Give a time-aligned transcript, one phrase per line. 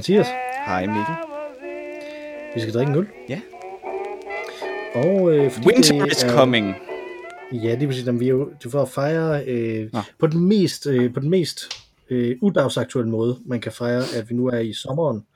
[0.00, 0.26] Mathias.
[0.66, 1.14] Hej Mikkel.
[2.54, 3.06] Vi skal drikke en øl.
[3.28, 3.40] Ja.
[4.94, 6.74] Og øh, fordi Winter det is er- coming.
[7.52, 9.98] Ja, det sige, at vi er jo det er for at fejre øh, Nå.
[10.18, 11.60] på den mest, øh, på den mest
[12.10, 15.26] øh, udagsaktuelle måde, man kan fejre, at vi nu er i sommeren,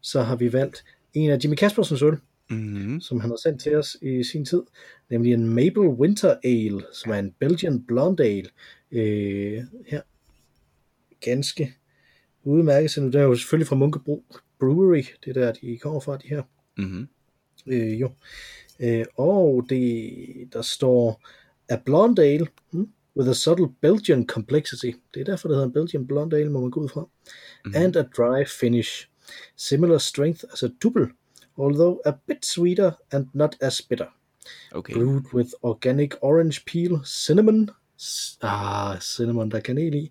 [0.00, 2.16] så har vi valgt en af Jimmy Kaspersens øl,
[2.50, 3.00] Mm-hmm.
[3.00, 4.62] som han har sendt til os i sin tid,
[5.10, 8.48] nemlig en Maple Winter Ale, som er en Belgian Blonde Ale.
[8.92, 10.00] Øh, her.
[11.20, 11.74] Ganske
[12.44, 12.90] udmærket.
[12.90, 14.24] Så det er jo selvfølgelig fra Munkebro
[14.60, 16.42] Brewery, det er der, de kommer fra, de her.
[16.78, 17.08] Mm-hmm.
[17.66, 18.10] Øh, jo.
[18.80, 21.28] Øh, og det, der står
[21.68, 24.90] A blonde ale hmm, with a subtle Belgian complexity.
[25.14, 27.00] Det er derfor, det hedder en Belgian blonde ale, må man gå ud fra.
[27.00, 27.82] Mm-hmm.
[27.82, 29.08] And a dry finish.
[29.56, 31.08] Similar strength as a double,
[31.56, 34.06] although a bit sweeter and not as bitter.
[34.72, 34.94] Okay.
[34.94, 37.70] Brewed with organic orange peel, cinnamon,
[38.42, 40.10] ah, cinnamon, der er kanel i,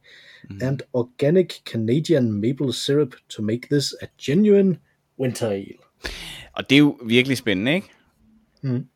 [0.49, 0.59] Mhm.
[0.63, 4.77] and organic Canadian maple syrup to make this a genuine
[5.19, 5.73] winter ale.
[6.53, 7.87] Og det er jo virkelig spændende, ikke?
[8.61, 8.87] Mm.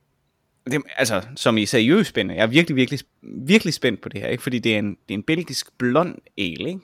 [0.71, 2.35] Det, altså, som i seriøst spændende.
[2.35, 4.43] Jeg er virkelig, virkelig, virkelig spændt på det her, ikke?
[4.43, 6.79] Fordi det er en, det er en belgisk blond ale, ikke?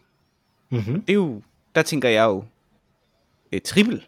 [0.70, 1.02] Mm-hmm.
[1.02, 1.42] Det er jo,
[1.76, 2.46] der tænker jeg jo,
[3.52, 4.06] et trippel.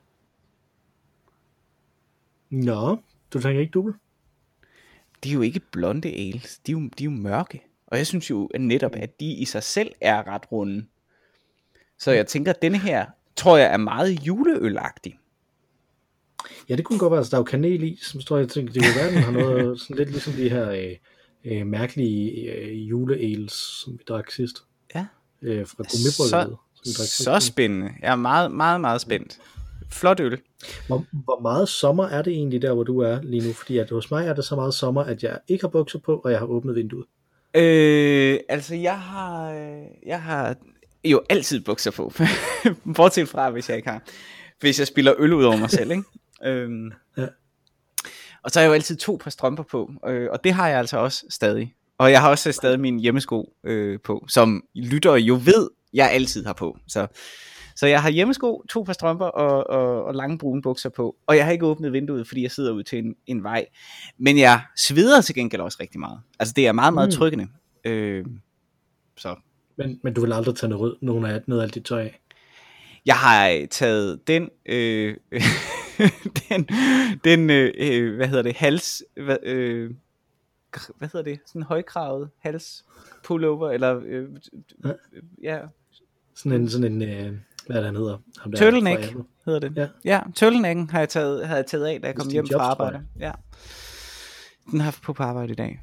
[2.50, 2.98] Nå,
[3.34, 3.94] du tænker ikke dubbel?
[5.24, 7.62] De er jo ikke blonde ales, de er jo, de er jo mørke.
[7.94, 10.86] Og jeg synes jo at netop, at de i sig selv er ret runde.
[12.00, 13.06] Så jeg tænker, at denne her,
[13.36, 15.20] tror jeg, er meget juleølagtig.
[16.70, 18.74] Ja, det kunne godt være, altså, der er jo kanel i, som står, jeg tænker,
[18.74, 20.96] det kunne være, den har noget sådan lidt ligesom de her øh,
[21.46, 24.64] øh, mærkelige øh, juleales, som vi drak sidst.
[24.96, 25.06] Ja.
[25.42, 27.48] Øh, fra drak Så sidst.
[27.48, 27.90] spændende.
[28.02, 29.40] Jeg er meget, meget, meget spændt.
[29.90, 30.40] Flot øl.
[30.88, 33.54] Hvor, hvor meget sommer er det egentlig der, hvor du er lige nu?
[33.54, 36.22] Fordi at hos mig er det så meget sommer, at jeg ikke har bukser på,
[36.24, 37.06] og jeg har åbnet vinduet.
[37.56, 40.56] Øh, altså jeg har, øh, jeg har
[41.06, 42.14] jo altid bukser på.
[42.96, 44.02] Bortset fra, hvis jeg ikke har.
[44.60, 46.04] Hvis jeg spiller øl ud over mig selv, ikke?
[46.46, 47.28] øhm, Ja.
[48.44, 50.80] Og så har jeg jo altid to par strømper på, øh, og det har jeg
[50.80, 51.74] altså også stadig.
[51.98, 56.46] Og jeg har også stadig mine hjemmesko øh, på, som lytter jo ved, jeg altid
[56.46, 56.78] har på.
[56.88, 57.08] Så,
[57.76, 61.16] så jeg har hjemmesko, to par strømper og, og, og lange brune bukser på.
[61.28, 63.66] Og jeg har ikke åbnet vinduet, fordi jeg sidder ud til en, en vej.
[64.18, 66.20] Men jeg sveder til gengæld også rigtig meget.
[66.40, 67.12] Altså det er meget, meget Mm.
[67.12, 67.48] tryggende.
[67.86, 68.26] Øh,
[69.18, 69.36] så
[69.78, 72.20] Men, men du vil aldrig tage noget, nogen af, noget af alt dit tøj af.
[73.06, 75.18] jeg har taget den, øh,
[76.50, 76.68] den,
[77.24, 79.92] den øh, øh, hvad hedder det, hals, hvad, øh,
[80.98, 82.86] hvad hedder det, sådan en højkravet hals
[83.24, 84.30] pullover, eller, øh,
[84.86, 84.92] Ja.
[85.44, 85.60] ja,
[86.36, 87.34] Sådan en, sådan en øh,
[87.68, 88.18] hvad er det, han hedder?
[88.40, 89.16] Ham der turtleneck
[89.46, 89.74] hedder det.
[89.78, 89.88] Ja.
[90.06, 92.60] ja turtlenecken har jeg taget, havde jeg taget af, da jeg kom Steve hjem Jobs,
[92.60, 93.06] fra arbejde.
[93.20, 93.32] Ja.
[94.72, 95.82] Den har jeg på på arbejde i dag.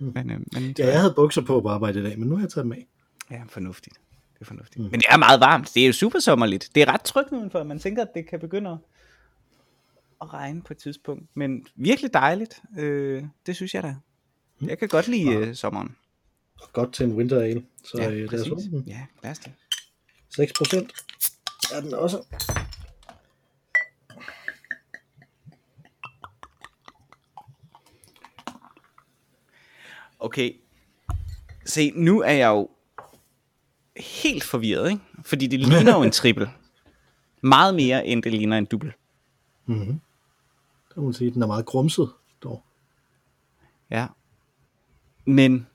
[0.00, 0.12] Mm.
[0.14, 2.42] Men, øh, men Ja, jeg havde bukser på på arbejde i dag, men nu har
[2.42, 2.86] jeg taget dem af.
[3.30, 3.94] Ja, fornuftigt.
[4.34, 4.78] Det er fornuftigt.
[4.84, 4.90] Mm.
[4.90, 5.70] Men det er meget varmt.
[5.74, 6.70] Det er jo super sommerligt.
[6.74, 7.62] Det er ret trygt udenfor.
[7.62, 8.78] Man tænker, at det kan begynde at-
[10.22, 11.24] at regne på et tidspunkt.
[11.34, 12.60] Men virkelig dejligt.
[12.78, 13.96] Øh, det synes jeg da.
[14.66, 15.96] Jeg kan godt lide øh, sommeren.
[16.72, 17.62] Godt til en winter ale.
[17.84, 18.48] Så Ja, øh, lad os.
[18.86, 19.52] Ja, lad os det.
[20.30, 20.92] 6 procent
[21.74, 22.24] er den også.
[30.18, 30.56] Okay.
[31.64, 32.68] Se, nu er jeg jo
[33.96, 35.02] helt forvirret, ikke?
[35.22, 36.48] Fordi det ligner jo en trippel.
[37.42, 38.92] Meget mere, end det ligner en dubbel.
[39.66, 40.00] Mm-hmm.
[40.94, 42.12] Der må man sige, at den er meget grumset
[42.42, 42.64] dog.
[43.90, 44.06] Ja.
[45.24, 45.66] Men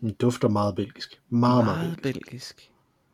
[0.00, 1.20] Den dufter meget belgisk.
[1.28, 2.26] Meget, meget, meget belgisk.
[2.30, 2.70] belgisk.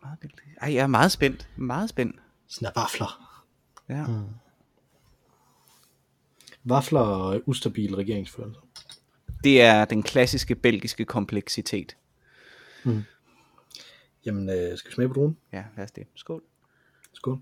[0.07, 0.57] Meget belgisk.
[0.61, 1.49] Ej, jeg er meget spændt.
[1.57, 2.17] Meget spændt.
[2.47, 3.43] Sådan er vafler.
[3.89, 4.07] Ja.
[4.07, 4.35] Mm.
[6.65, 8.61] Vafler og ustabil regeringsførelse.
[9.45, 11.97] Det er den klassiske belgiske kompleksitet.
[14.25, 15.37] Jamen, øh, skal vi smage på druen?
[15.53, 16.07] Ja, lad os det.
[16.15, 16.43] Skål.
[17.13, 17.39] Skål.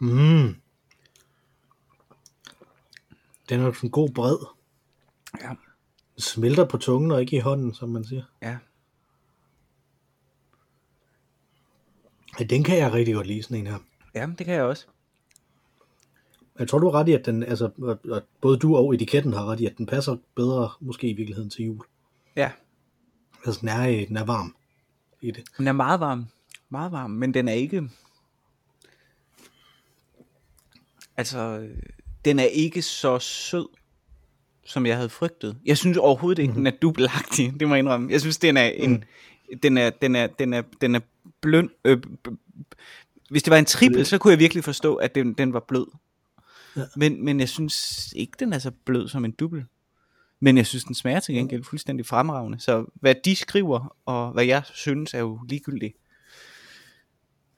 [0.00, 0.56] Mm.
[3.48, 4.36] Den er sådan god bred.
[5.40, 5.54] Ja.
[6.18, 8.22] Smelter på tungen og ikke i hånden, som man siger.
[8.42, 8.58] Ja.
[12.40, 13.78] Ja, den kan jeg rigtig godt lide, sådan en her.
[14.14, 14.86] Ja, det kan jeg også.
[16.58, 17.70] Jeg tror, du har ret i, at den, altså,
[18.14, 21.50] at- både du og etiketten har ret i, at den passer bedre, måske i virkeligheden,
[21.50, 21.84] til jul.
[22.36, 22.52] Ja.
[23.46, 24.56] Altså, den er, den er varm
[25.20, 25.44] i det.
[25.58, 26.26] Den er meget varm.
[26.68, 27.90] Meget varm, men den er ikke...
[31.16, 31.68] Altså,
[32.24, 33.68] den er ikke så sød,
[34.66, 35.56] som jeg havde frygtet.
[35.66, 38.12] Jeg synes overhovedet ikke, den er dubbelagtig, det må jeg indrømme.
[38.12, 39.04] Jeg synes, den er en...
[39.62, 41.00] Den er, den er, den er, den er
[41.40, 41.68] blød.
[41.84, 41.98] Øh,
[43.30, 45.86] hvis det var en trippel, så kunne jeg virkelig forstå, at den, den var blød.
[46.76, 46.82] Ja.
[46.96, 49.64] Men, men jeg synes ikke, den er så blød som en dubbel.
[50.40, 52.60] Men jeg synes, den smager til gengæld fuldstændig fremragende.
[52.60, 55.96] Så hvad de skriver, og hvad jeg synes, er jo ligegyldigt.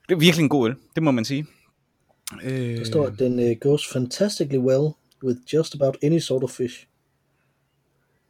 [0.09, 1.45] Det er virkelig en god øl, det må man sige.
[2.43, 4.93] Der står, at den uh, goes fantastically well
[5.23, 6.87] with just about any sort of fish.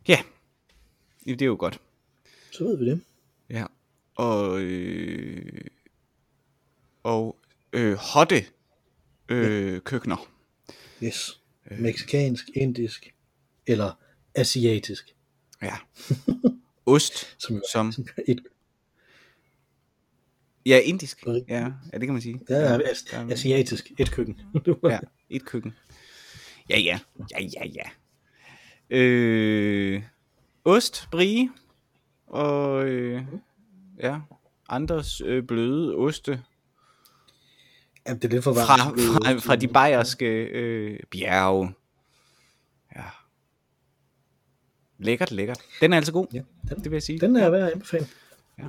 [0.08, 0.22] Ja,
[1.26, 1.82] det er jo godt.
[2.52, 3.02] Så ved vi det.
[3.50, 3.66] Ja,
[4.16, 5.62] og, øh,
[7.04, 7.40] og
[7.74, 8.46] øh, hotte
[9.30, 10.32] øh, køkkener.
[11.04, 11.42] Yes.
[11.80, 13.14] Mexikansk, indisk
[13.68, 13.92] eller
[14.36, 15.16] asiatisk.
[15.62, 15.76] Ja.
[16.86, 17.94] Ost, Som, som,
[18.28, 18.40] et,
[20.66, 21.26] ja, indisk.
[21.26, 22.42] Ja, ja, det kan man sige.
[22.50, 22.80] ja, ja,
[23.32, 24.42] asiatisk, et køkken.
[24.84, 25.00] Ja,
[25.30, 25.74] et køkken.
[26.70, 27.00] Ja, ja,
[27.32, 27.90] ja, ja, ja.
[28.90, 30.02] Øh,
[30.66, 31.50] ost, brie,
[32.28, 33.22] og øh,
[34.00, 34.20] ja,
[34.70, 36.42] andres øh, bløde oste
[38.08, 38.68] ja, det er lidt for varmt.
[38.68, 41.74] fra, fra, fra de bayerske øh, bjerge.
[42.96, 43.04] Ja.
[45.00, 45.60] Lækkert, lækkert.
[45.82, 47.20] Den er altså god, Ja, den, det vil jeg sige.
[47.20, 48.08] den er værd at anbefale.
[48.60, 48.64] Ja.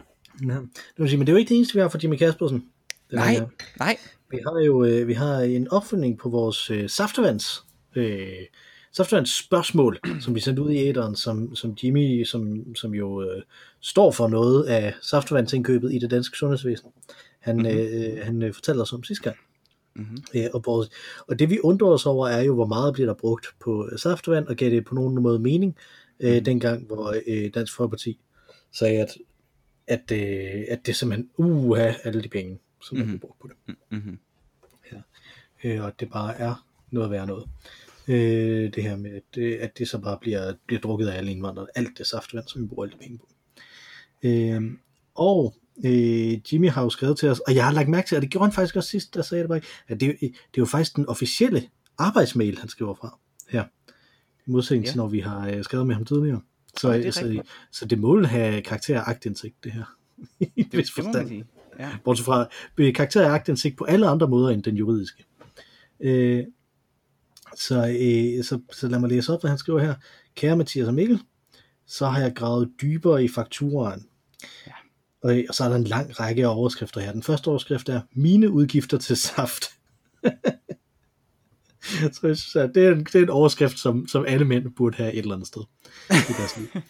[0.47, 0.55] Ja.
[0.55, 0.69] Det
[0.99, 2.59] vil sige, men det er jo ikke det eneste, vi har fra Jimmy Kaspersen.
[3.11, 3.47] Den Nej, her.
[3.79, 3.97] nej.
[4.31, 7.65] Vi har jo øh, vi har en opfølgning på vores øh, saftevands
[7.97, 8.29] øh,
[8.93, 13.43] saftevands spørgsmål, som vi sendte ud i æderen, som, som Jimmy, som, som jo øh,
[13.81, 16.91] står for noget af saftevandsindkøbet i det danske sundhedsvæsen.
[17.39, 17.67] Han, Mhm.
[17.67, 18.19] mm-hmm.
[18.19, 19.37] øh, han øh, fortalte os om sidste gang.
[19.97, 20.17] Mm-hmm.
[20.35, 20.91] Øh, og, vores,
[21.29, 23.99] og det vi undrer os over er jo, hvor meget bliver der brugt på øh,
[23.99, 25.77] saftevand, og gav det på nogen måde mening,
[26.21, 26.45] øh, Mhm.
[26.45, 28.19] dengang hvor øh, Dansk Folkeparti
[28.73, 29.17] sagde, at,
[29.87, 33.11] at, øh, at det simpelthen, uha, alle de penge, som mm-hmm.
[33.11, 33.19] Mhm.
[33.19, 34.19] bliver brugt på det Mm-hmm.
[35.65, 37.45] øh, og det bare er noget værd noget.
[38.09, 41.31] Øh, det her med, at det, at det så bare bliver, bliver drukket af alle
[41.31, 43.29] indvandrere, alt det saftevand, som vi bruger alle penge på.
[44.23, 44.63] Øh,
[45.15, 48.23] og øh, Jimmy har jo skrevet til os, og jeg har lagt mærke til, og
[48.23, 50.19] det gjorde han faktisk også sidst, der sagde det bare ikke, at det, er jo-
[50.21, 51.69] det er jo faktisk den officielle
[51.99, 53.19] arbejdsmail, han skriver fra
[53.49, 53.65] her.
[54.47, 54.91] I modsætning Ja.
[54.91, 56.41] til, når vi har øh, skrevet med ham tidligere.
[56.81, 57.47] Så, Ja, det er så, rigtigt.
[57.73, 59.85] så det må have karakter af agtindsigt, det her.
[60.41, 61.29] I Det, vis det forstand.
[61.29, 61.45] sige.
[61.79, 61.91] Ja.
[62.05, 65.25] Bortset fra øh, karakter af agtindsigt på alle andre måder end den juridiske.
[66.01, 66.45] Øh,
[67.57, 69.95] så, øh, så, så lad mig læse op, hvad han skriver her.
[70.35, 71.21] Kære Mathias og Mikkel,
[71.87, 74.07] så har jeg gravet dybere i fakturaen.
[74.67, 74.73] Ja.
[75.23, 77.13] Og, og så er der en lang række af overskrifter her.
[77.13, 79.65] Den første overskrift er, mine udgifter til saft.
[82.13, 84.75] så jeg synes, at det, er en, det er en overskrift, som, som alle mænd
[84.77, 85.63] burde have et eller andet sted
[86.11, 86.67] i deres liv.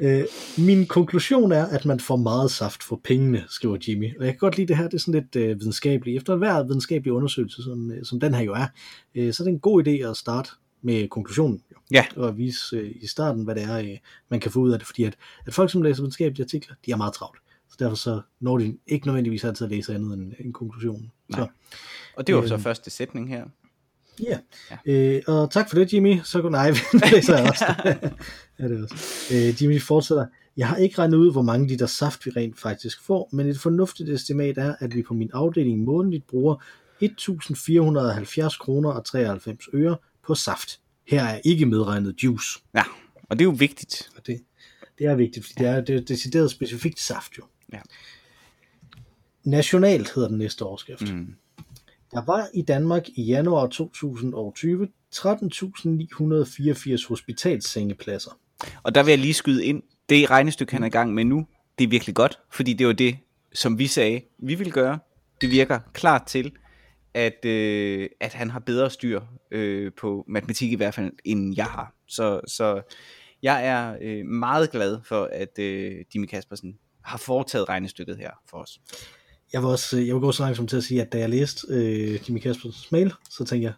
[0.00, 0.24] Øh,
[0.58, 4.18] min konklusion er, at man får meget saft for pengene, skriver Jimmy.
[4.18, 6.16] Og jeg kan godt lide det her, det er sådan lidt øh, videnskabeligt.
[6.16, 8.66] Efter hver videnskabelig undersøgelse, som, øh, som den her jo er,
[9.14, 10.50] øh, så er det en god idé at starte
[10.82, 11.62] med konklusionen.
[11.72, 11.76] Jo.
[11.92, 12.06] Ja.
[12.16, 13.98] Og at vise øh, i starten, hvad det er, øh,
[14.28, 14.86] man kan få ud af det.
[14.86, 15.16] Fordi at,
[15.46, 17.38] at folk, som læser videnskabelige artikler, de er meget travlt.
[17.70, 21.10] Så derfor så når de ikke nødvendigvis altid at læse andet end, end konklusionen.
[21.28, 21.40] Nej.
[21.40, 21.46] Så,
[22.16, 22.62] Og det var så Øhm.
[22.62, 23.44] første sætning her.
[24.22, 24.38] Ja,
[24.70, 24.92] Ja.
[24.92, 26.20] øh, og tak for det, Jimmy.
[26.24, 27.64] Så nej, det jeg også.
[28.58, 29.34] ja, det er også.
[29.34, 30.26] Øh, Jimmy fortsætter.
[30.56, 33.58] Jeg har ikke regnet ud, hvor mange liter saft vi rent faktisk får, men et
[33.60, 36.54] fornuftigt estimat er, at vi på min afdeling månedligt bruger
[37.02, 39.96] 1.470 kroner og 93 øre
[40.26, 40.80] på saft.
[41.06, 42.58] Her er ikke medregnet juice.
[42.74, 42.82] Ja,
[43.28, 44.10] og det er jo vigtigt.
[44.16, 44.40] Og det,
[44.98, 47.42] det er vigtigt, fordi det er, det er decideret specifikt saft jo.
[47.72, 47.80] Ja.
[49.44, 51.14] Nationalt hedder den næste overskrift.
[51.14, 51.34] Mm.
[52.12, 58.30] Der var i Danmark i januar 2020 13.984 hospitalssengepladser.
[58.82, 61.46] Og der vil jeg lige skyde ind, det regnestykke, han er i gang med nu,
[61.78, 63.18] det er virkelig godt, fordi det var det,
[63.52, 64.98] som vi sagde, vi vil gøre.
[65.40, 66.52] Det virker klart til,
[67.14, 71.66] at, øh, at han har bedre styr øh, på matematik i hvert fald, end jeg
[71.66, 71.94] har.
[72.08, 72.82] Så, så
[73.42, 78.58] jeg er øh, meget glad for, at øh, Dimi Kaspersen har foretaget regnestykket her for
[78.58, 78.80] os.
[79.52, 81.30] Jeg vil også jeg vil gå så langt som til at sige, at da jeg
[81.30, 83.72] læste øh, Jimmy Kaspersens mail, så tænkte jeg,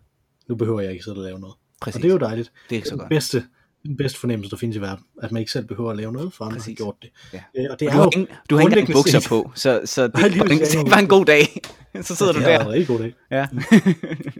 [0.48, 1.54] nu behøver jeg ikke sidde og lave noget.
[1.80, 1.96] Præcis.
[1.96, 2.52] Og det er jo dejligt.
[2.70, 3.08] Det er så den godt.
[3.08, 3.44] bedste,
[3.86, 5.04] den bedste fornemmelse, der findes i verden.
[5.22, 7.10] At man ikke selv behøver at lave noget, for andre har gjort det.
[7.32, 7.40] Ja.
[7.58, 9.52] Øh, og det Og er du har, jo ingen, du har ikke engang bukser på,
[9.54, 10.68] så, så det, Nej, en, præcis.
[10.84, 11.60] det var en god dag.
[12.02, 12.72] så sidder du det er en der.
[12.72, 13.14] rigtig god dag.
[13.30, 13.46] Ja.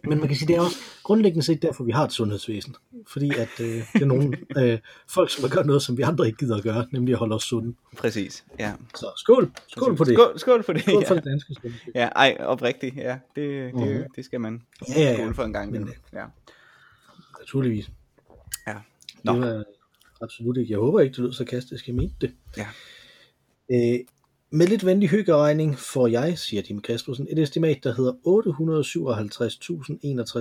[0.04, 2.74] Men man kan sige, det er også grundlæggende set derfor, vi har et sundhedsvæsen.
[3.08, 6.38] Fordi at øh, det er nogle øh, folk, som gjort noget, som vi andre ikke
[6.38, 7.74] gider at gøre, nemlig at holde os sunde.
[7.98, 8.44] Præcis.
[8.58, 8.72] Ja.
[8.94, 9.50] Så skål!
[9.68, 10.14] Skål på det!
[10.14, 10.82] Skål, skål for det.
[10.82, 11.20] Skål for ja.
[11.20, 11.92] det danske sundhedsvæsen.
[11.94, 13.16] Ja, ej, oprigtigt, ja.
[13.36, 14.02] Det, det, Mhm.
[14.16, 15.16] det skal man Ja, ja, ja.
[15.16, 15.70] skåle for en gang.
[15.70, 16.00] Men, imellem.
[16.12, 16.24] ja.
[17.40, 17.90] Naturligvis.
[19.24, 19.32] Ja.
[19.32, 19.46] Det Nå.
[19.46, 19.64] var
[20.20, 20.72] absolut ikke.
[20.72, 21.86] Jeg håber ikke, det lød sarkastisk.
[21.86, 22.32] Jeg mente det.
[22.56, 22.66] Ja.
[23.70, 24.00] Øh,
[24.50, 28.12] med lidt venlig hyggeregning får jeg, siger Jim Kaspersen, et estimat, der hedder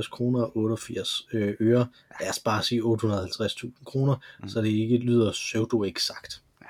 [0.02, 1.88] 857.061 kroner og 88 øh, øre.
[2.22, 4.50] Lad os bare sige 850.000 kroner, mm.
[4.50, 6.42] så det ikke lyder pseudo-eksakt.
[6.62, 6.68] Ja.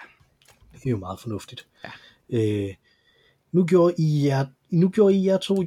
[0.74, 1.68] Det er jo meget fornuftigt.
[1.84, 1.90] Ja.
[2.40, 2.74] Øh,
[3.52, 5.64] nu, gjorde I jer, nu gjorde I jer to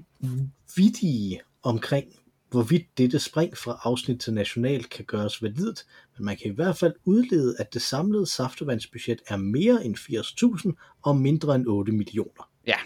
[0.77, 2.07] vidige omkring
[2.51, 5.87] hvorvidt dette spring fra afsnit til national kan gøres validt,
[6.17, 10.73] men man kan i hvert fald udlede, at det samlede saftevandsbudget er mere end 80.000
[11.03, 12.51] og mindre end 8 millioner.
[12.67, 12.77] Ja.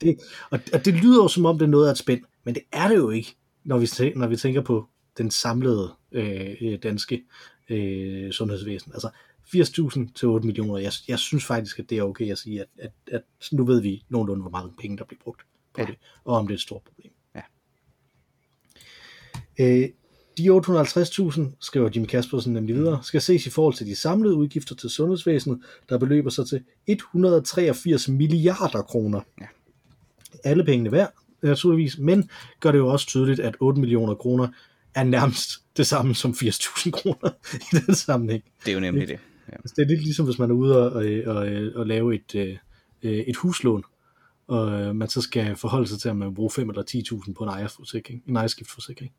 [0.00, 0.18] Det,
[0.50, 2.62] og, og det lyder jo som om, det er noget af et spænd, men det
[2.72, 4.88] er det jo ikke, når vi, når vi tænker på
[5.18, 7.24] den samlede øh, øh, danske
[7.70, 8.92] øh, sundhedsvæsen.
[8.92, 9.10] Altså
[9.46, 10.78] 80.000 til 8 millioner.
[10.78, 13.22] Jeg, jeg synes faktisk, at det er okay at sige, at, at, at
[13.52, 15.40] nu ved vi nogenlunde, hvor mange penge, der bliver brugt
[15.74, 15.86] på Ja.
[15.86, 17.12] det, og om det er et stort problem.
[19.60, 19.88] Øh,
[20.38, 24.74] de 850.000, skriver Jimmy Kaspersen nemlig videre, skal ses i forhold til de samlede udgifter
[24.74, 25.58] til sundhedsvæsenet,
[25.88, 29.20] der beløber sig til 183 milliarder kroner.
[29.40, 29.46] Ja.
[30.44, 34.48] Alle pengene værd, naturligvis, men gør det jo også tydeligt, at 8 millioner kroner
[34.94, 37.30] er nærmest det samme som 80.000 kroner
[37.72, 38.44] i den sammenhæng.
[38.64, 39.18] Det er jo nemlig det.
[39.48, 39.56] Ja.
[39.56, 42.34] Altså, det er lidt ligesom, hvis man er ude og, og, og, og lave et,
[42.34, 42.56] øh,
[43.02, 43.84] øh, et huslån,
[44.46, 46.82] og øh, man så skal forholde sig til, om man vil bruge 5 eller
[47.26, 49.12] 10.000 på en ejerforsikring, en ejerskiftforsikring.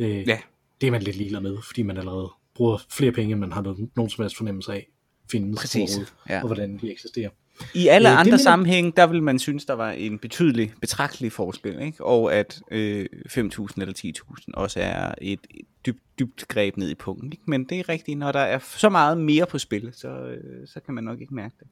[0.00, 0.38] Øh, Ja.
[0.80, 3.62] Det er man lidt ligeglad med, fordi man allerede bruger flere penge, end man har
[3.62, 4.88] nogen, nogen som helst fornemmelse af
[5.30, 6.40] findes Præcis, ja.
[6.40, 7.30] og hvordan de eksisterer.
[7.74, 10.72] I alle Øh, det andre mener- sammenhænge, der vil man synes, der var en betydelig,
[10.80, 12.04] betragtelig forskel, ikke?
[12.04, 13.40] og at øh, 5.000
[13.80, 17.32] eller 10.000 også er et, et dybt, dybt greb ned i punkten.
[17.32, 17.44] Ikke?
[17.46, 20.80] Men det er rigtigt, når der er så meget mere på spil, så, øh, så
[20.80, 21.66] kan man nok ikke mærke det.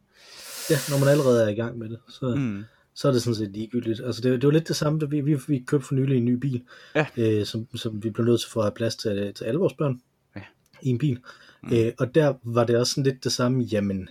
[0.70, 2.64] Ja, når man allerede er i gang med det, så, mm.
[2.98, 4.00] Så er det sådan set ligegyldigt.
[4.00, 6.24] Altså det, det var lidt det samme, da vi, vi, vi købte for nylig en
[6.24, 6.62] ny bil,
[6.94, 7.06] Ja.
[7.16, 9.74] øh, som, som vi blev nødt til for at have plads til, til alle vores
[9.74, 10.00] børn
[10.36, 10.42] Ja.
[10.82, 11.18] i en bil.
[11.62, 11.72] Mm.
[11.72, 14.08] Øh, og der var det også sådan lidt det samme, jamen,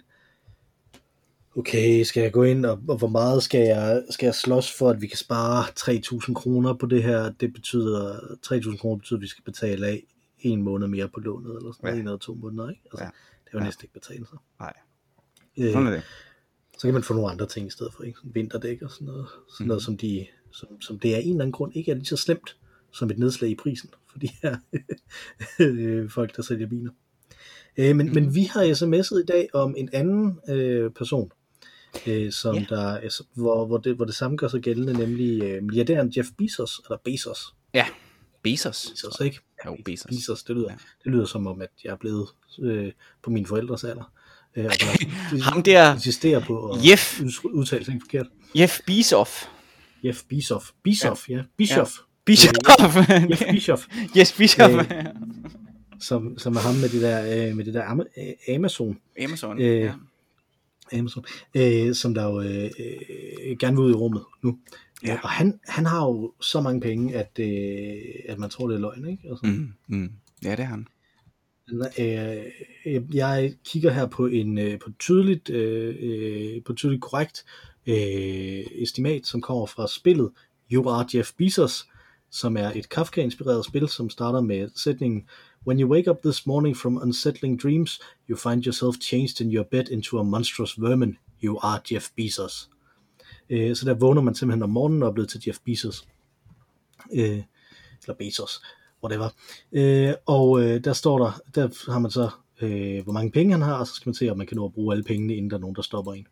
[1.56, 4.90] okay, skal jeg gå ind, og, og hvor meget skal jeg, skal jeg slås for,
[4.90, 5.64] at vi kan spare
[6.28, 7.32] 3.000 kroner på det her?
[7.32, 8.16] Det betyder,
[8.46, 10.04] 3.000 kroner betyder, at vi skal betale af
[10.40, 12.00] en måned mere på lånet, eller sådan Ja.
[12.00, 12.82] en eller to måneder, ikke?
[12.92, 13.10] Altså, Ja.
[13.46, 13.64] det jo Ja.
[13.66, 14.38] næsten ikke betale sig.
[14.60, 14.74] Nej,
[15.58, 16.02] Øh, sådan er det.
[16.78, 18.18] Så kan man få nogle andre ting i stedet for, ikke?
[18.20, 19.68] Sådan Vinterdæk og sådan noget, sådan Mhm.
[19.68, 22.18] noget som, de, som, som det er en eller anden grund ikke er lige så
[22.18, 22.58] slemt
[22.92, 24.58] som et nedslag i prisen for de her
[25.60, 26.92] øh, folk, der sælger biler.
[27.78, 28.16] Øh, men, Mhm.
[28.16, 31.32] men vi har sms'et i dag om en anden øh, person,
[32.08, 32.66] øh, som Ja.
[32.70, 36.30] der, altså, hvor, hvor, det, hvor det samme gør sig gældende, nemlig øh, milliardæren Jeff
[36.38, 37.40] Bezos, eller Bezos,
[37.74, 37.86] Ja,
[38.44, 38.88] Bezos.
[38.92, 39.40] Bezos ikke?
[39.66, 40.06] Jo, Bezos.
[40.10, 40.78] Bezos, det lyder, Ja.
[41.04, 42.28] det lyder som om, at jeg er blevet
[42.60, 42.92] øh,
[43.24, 44.14] på mine forældres alder.
[44.58, 48.28] Øh, og der, Ham der, insisterer på at Jeff, ud- udtale ting forkert.
[48.56, 49.50] Jeff Bezos.
[50.04, 50.74] Jeff Bezos.
[50.84, 51.36] Bezos, ja.
[51.38, 51.42] ja.
[51.58, 51.92] Bischoff.
[52.26, 52.52] Bezos.
[53.30, 53.88] Jeff Bischoff,
[54.18, 54.60] yes, Bezos.
[54.72, 54.86] Øh,
[56.00, 59.62] som, som er ham med det der, øh, med det der Ama- øh, Amazon, Amazon.
[59.62, 59.92] øh, ja.
[61.00, 64.58] Amazon øh, som der jo øh, øh, gerne vil ud i rummet nu.
[65.06, 65.20] Ja.
[65.24, 67.98] Og han, han har jo så mange penge, at, øh,
[68.30, 69.10] at man tror, det er løgn.
[69.10, 69.24] Ikke?
[69.30, 70.12] Altså, Mm, mm.
[70.44, 70.88] Ja, det er han
[71.74, 77.46] øh, jeg kigger her på en øh, på tydeligt, øh, øh, på tydeligt korrekt
[77.88, 80.32] øh, estimat, som kommer fra spillet
[80.72, 81.88] You Are Jeff Bezos,
[82.30, 85.26] som er et Kafka-inspireret spil, som starter med sætningen
[85.68, 89.64] When you wake up this morning from unsettling dreams, you find yourself changed in your
[89.64, 91.18] bed into a monstrous vermin.
[91.44, 92.70] You are Jeff Bezos.
[93.50, 96.08] Øh, så der vågner man simpelthen om morgenen og er blevet til Jeff Bezos.
[97.14, 97.44] Øh,
[98.04, 98.62] eller Bezos,
[99.04, 99.30] whatever.
[99.72, 102.30] Øh, og øh, der står der, der har man så,
[102.62, 104.66] øh, hvor mange penge han har, og så skal man se, om man kan nå
[104.66, 106.28] at bruge alle pengene, inden der er nogen, der stopper en.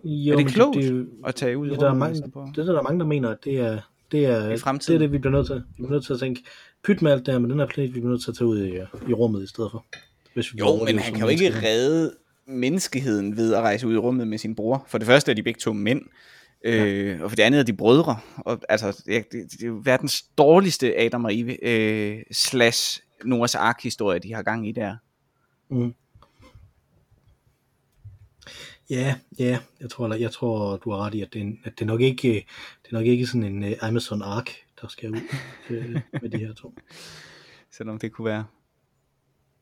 [0.04, 2.46] Jo, er det men klogt Det, er at tage ud ja, der er mange, for?
[2.46, 3.80] det er der, der er mange, der mener, at det er,
[4.12, 4.96] det er, I det fremtiden.
[5.02, 5.56] er det, vi bliver nødt til.
[5.56, 6.44] Vi bliver nødt til at tænke,
[6.84, 8.48] pyt med alt det her med den her planet, vi bliver nødt til at tage
[8.48, 8.76] ud i,
[9.10, 9.86] i rummet i stedet for.
[10.34, 12.14] Hvis vi Jo, men han kan jo ikke redde
[12.46, 14.86] menneskeheden ved at rejse ud i rummet med sin bror.
[14.88, 16.02] For det første er de begge to mænd,
[16.64, 18.20] øh, og for det andet er de brødre.
[18.38, 23.02] Og, altså, det, er- det, det er jo verdens dårligste Adam og Eve øh, slash
[23.26, 24.96] Noahs Ark-historie, de har gang i der.
[25.70, 25.94] Mm.
[28.90, 31.82] Ja, ja, jeg tror, jeg tror, du har ret i, at det, er at det
[31.82, 32.34] er nok ikke,
[32.84, 34.50] det er nok ikke sådan en uh, Amazon Ark,
[34.82, 35.20] der skal ud
[35.70, 36.74] øh, med de her to.
[37.78, 38.46] Selvom det kunne være...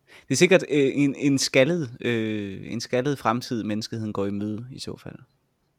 [0.08, 4.66] Det er sikkert øh, en, en, skaldet, øh, en skaldet fremtid, menneskeheden går i møde
[4.72, 5.16] i så fald.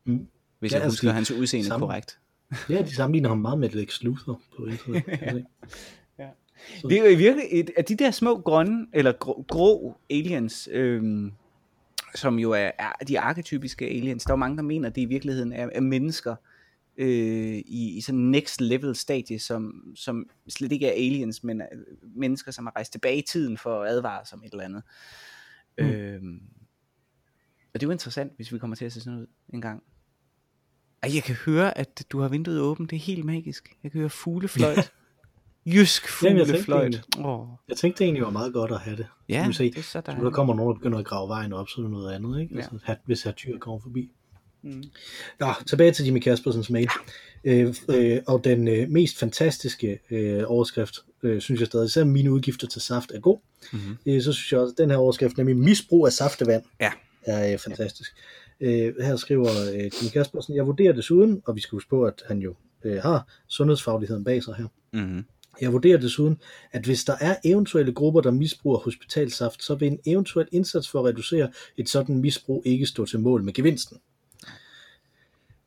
[0.04, 0.26] Mm.
[0.62, 2.18] Hvis Ja, jeg altså, husker de- hans udseende samme- korrekt.
[2.70, 5.04] Ja, de sammenligner ham meget med Lex Luthor på internet.
[6.18, 6.32] jeg
[6.80, 6.88] se.
[6.88, 10.68] Det er jo i virkelig et af de der små grønne, eller grå, grå aliens,
[10.72, 11.32] øhm,
[12.14, 14.24] som jo er, er de arketypiske aliens.
[14.24, 16.36] Der er mange, der mener, at det i virkeligheden er, er mennesker
[16.96, 17.08] øh,
[17.66, 21.66] i, i sådan next level stadie, som, som slet ikke er aliens, men er
[22.14, 24.82] mennesker, som har rejst tilbage i tiden for at advare som et eller andet.
[25.78, 25.84] Mm.
[25.84, 26.40] Øhm,
[27.74, 29.82] og det er jo interessant, hvis vi kommer til at se sådan ud en gang.
[31.02, 32.90] Ej, jeg kan høre, at du har vinduet åbent.
[32.90, 33.76] Det er helt magisk.
[33.82, 34.92] Jeg kan høre fuglefløjt.
[35.66, 37.04] Jysk Jamen, jeg tænkte fuglefløjt.
[37.18, 37.46] Åh.
[37.68, 39.06] Jeg tænkte det egentlig var meget godt at have det.
[39.28, 39.64] Ja, se.
[39.70, 40.34] det er så Så der dejligt.
[40.34, 42.54] kommer nogen, der begynder at grave vejen op, så er det noget andet, ikke?
[42.54, 42.60] Ja.
[42.60, 44.10] Altså, hvis her tyr kommer forbi.
[44.62, 44.82] Mm.
[45.40, 46.88] Nå, tilbage til Jimmy Kaspersens mail.
[47.44, 52.32] Øh, øh, og den øh, mest fantastiske øh, overskrift, øh, synes jeg stadig, selvom mine
[52.32, 53.38] udgifter til saft er god,
[53.72, 53.96] Mhm.
[54.06, 56.92] øh, så synes jeg også, at den her overskrift, nemlig misbrug af saftevand, Ja.
[57.22, 58.16] er øh, fantastisk.
[58.62, 62.22] Øh, her skriver øh, Jimmy Kaspersen, jeg vurderer desuden, og vi skal huske på, at
[62.28, 62.54] han jo
[62.84, 65.24] øh, har sundhedsfagligheden bag sig her, Mm-hmm.
[65.60, 66.38] jeg vurderer desuden,
[66.72, 70.98] at hvis der er eventuelle grupper, der misbruger hospitalsaft, så vil en eventuel indsats for
[70.98, 73.98] at reducere et sådan misbrug ikke stå til mål med gevinsten.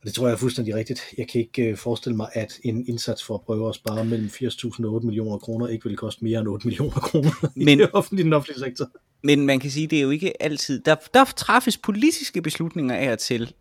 [0.02, 1.00] Og det tror jeg er fuldstændig rigtigt.
[1.18, 4.28] Jeg kan ikke øh, forestille mig, at en indsats for at prøve at spare mellem
[4.28, 7.80] 80.000 og 8 millioner kroner ikke vil koste mere end 8 millioner kroner i Men-
[7.80, 8.92] det offentlige, den offentlige sektor.
[9.26, 10.80] Men man kan sige, det er jo ikke altid.
[10.80, 13.54] Der, der træffes politiske beslutninger af og til,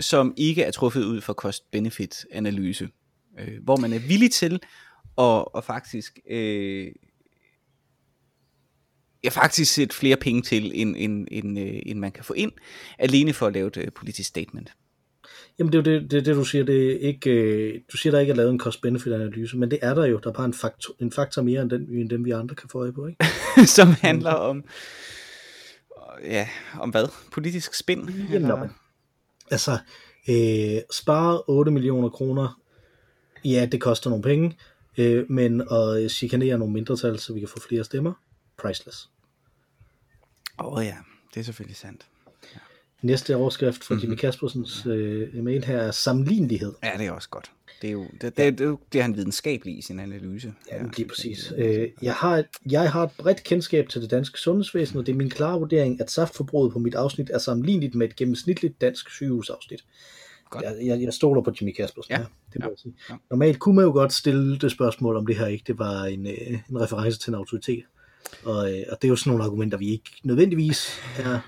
[0.00, 2.88] som ikke er truffet ud fra cost-benefit-analyse.
[3.38, 4.60] Øh, hvor man er villig til
[5.18, 6.18] at, at faktisk...
[6.30, 6.92] Øh,
[9.24, 12.52] ja, faktisk sætte flere penge til, end, end, end, øh, end man kan få ind,
[12.98, 14.72] alene for at lave et øh, politisk statement.
[15.58, 18.10] Jamen det er jo det, det, det du siger, det er ikke, øh, du siger,
[18.10, 20.18] der ikke er lavet en cost-benefit-analyse, men det er der jo.
[20.18, 22.68] Der er bare en faktor, en faktor mere end, den, end dem, vi andre kan
[22.68, 23.06] få øje på.
[23.06, 23.26] Ikke?
[23.76, 24.64] som handler om...
[26.24, 26.48] Ja,
[26.80, 27.08] om hvad?
[27.32, 28.10] Politisk spin?
[28.32, 28.70] Jamen, men,
[29.50, 29.78] altså,
[30.28, 32.60] øh, spare 8 millioner kroner,
[33.44, 34.58] ja, det koster nogle penge,
[34.98, 38.12] øh, men at chikanere nogle mindretal, så vi kan få flere stemmer,
[38.58, 39.10] priceless.
[40.58, 40.96] Åh oh, ja,
[41.34, 42.06] det er selvfølgelig sandt.
[43.02, 44.02] Næste overskrift fra Mhm.
[44.02, 46.72] Jimmy Kaspersens øh, mail her er sammenlignelighed.
[46.84, 47.50] Ja, det er også godt.
[47.82, 50.52] Det er jo, det, det, det bliver han videnskabelig i sin analyse.
[50.70, 51.52] Ja, lige præcis.
[51.56, 55.12] Øh, jeg, har et, jeg har et bredt kendskab til det danske sundhedsvæsen, og det
[55.12, 59.10] er min klare vurdering, at saftforbruget på mit afsnit er sammenligneligt med et gennemsnitligt dansk
[59.10, 59.84] sygehusafsnit.
[60.50, 60.64] Godt.
[60.64, 62.94] Jeg, jeg, jeg stoler på Jimmy Kaspersen Ja, her, det må ja, jeg sige.
[63.10, 63.14] ja.
[63.30, 66.26] Normalt kunne man jo godt stille det spørgsmål, om det her ikke det var en,
[66.26, 67.84] øh, en reference til en autoritet.
[68.44, 71.38] Og, øh, og det er jo sådan nogle argumenter, vi ikke nødvendigvis er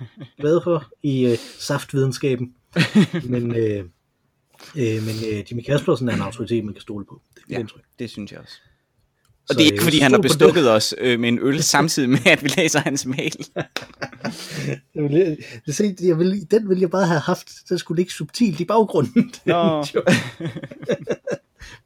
[0.40, 2.54] glade for i øh, saftvidenskaben.
[3.24, 3.84] Men, øh,
[4.76, 7.20] øh, men øh, Jimmy Kaspersen er en autoritet, man kan stole på.
[7.34, 7.58] Det Ja.
[7.58, 7.82] indtryk.
[7.98, 8.54] Det synes jeg også.
[9.48, 11.62] Og Så, det er ikke øh, fordi, han har bestukket os øh, med en øl
[11.62, 13.46] samtidig med, at vi læser hans mail.
[14.94, 18.12] Jeg vil, jeg, se, jeg vil, den ville jeg bare have haft, den skulle ligge
[18.12, 19.22] subtilt i baggrunden.
[19.44, 19.84] Den Nå.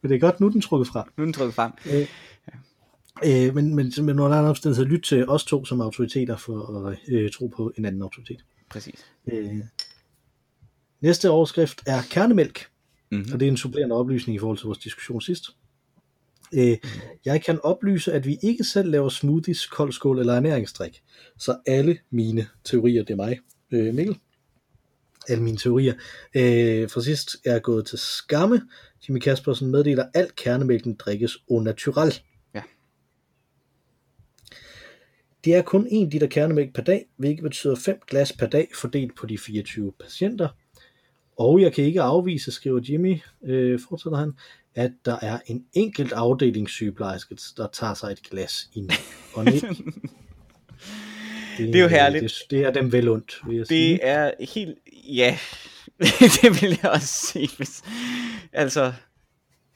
[0.02, 1.08] men det er godt, nu den trukket fra.
[1.16, 1.72] Nu er den trykket frem.
[1.92, 2.06] Øh,
[3.54, 6.86] men, men, men når der er en omstændighed, lyt til os to som autoriteter for
[6.86, 8.44] at øh, tro på en anden autoritet.
[8.70, 9.06] Præcis.
[9.32, 9.56] Øh,
[11.00, 12.66] næste overskrift er kernemælk,
[13.10, 13.32] Mm-hmm.
[13.32, 15.44] og det er en supplerende oplysning i forhold til vores diskussion sidst.
[16.54, 16.78] Øh,
[17.24, 21.02] jeg kan oplyse, at vi ikke selv laver smoothies, koldskål eller ernæringsdrik.
[21.38, 23.38] Så alle mine teorier, det er mig,
[23.70, 24.18] øh, Mikkel.
[25.28, 25.94] Alle mine teorier.
[26.36, 28.62] Øh, fra sidst er jeg gået til skamme.
[29.08, 32.14] Jimmy Kaspersen meddeler, at al kernemælken drikkes au natural.
[32.54, 32.62] Ja.
[35.44, 39.16] Det er kun 1 liter kernemælk per dag, hvilket betyder 5 glas per dag fordelt
[39.16, 40.48] på de 24 patienter.
[41.38, 44.32] Og jeg kan ikke afvise, skriver Jimmy, øh, fortsætter han,
[44.74, 48.90] at der er en enkelt afdelingssygeplejerske, der tager sig et glas i ny
[49.34, 49.50] og næ.
[51.58, 52.22] Det er jo herligt.
[52.22, 53.92] Det, det er dem vel ondt, vil jeg sige.
[53.92, 54.78] Det er helt...
[55.08, 55.38] Ja,
[56.42, 57.48] det vil jeg også sige.
[57.56, 57.82] Hvis...
[58.52, 58.92] Altså,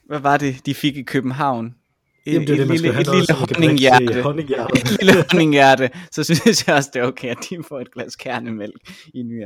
[0.05, 1.75] hvad var det, de fik i København?
[2.25, 4.21] Et, Jamen, det er det, man lille, et lille honninghjerte.
[4.21, 4.79] honninghjerte.
[4.79, 5.89] Et lille honninghjerte.
[6.11, 8.75] Så synes jeg også, det er okay, at de får et glas kernemælk
[9.13, 9.43] i ny.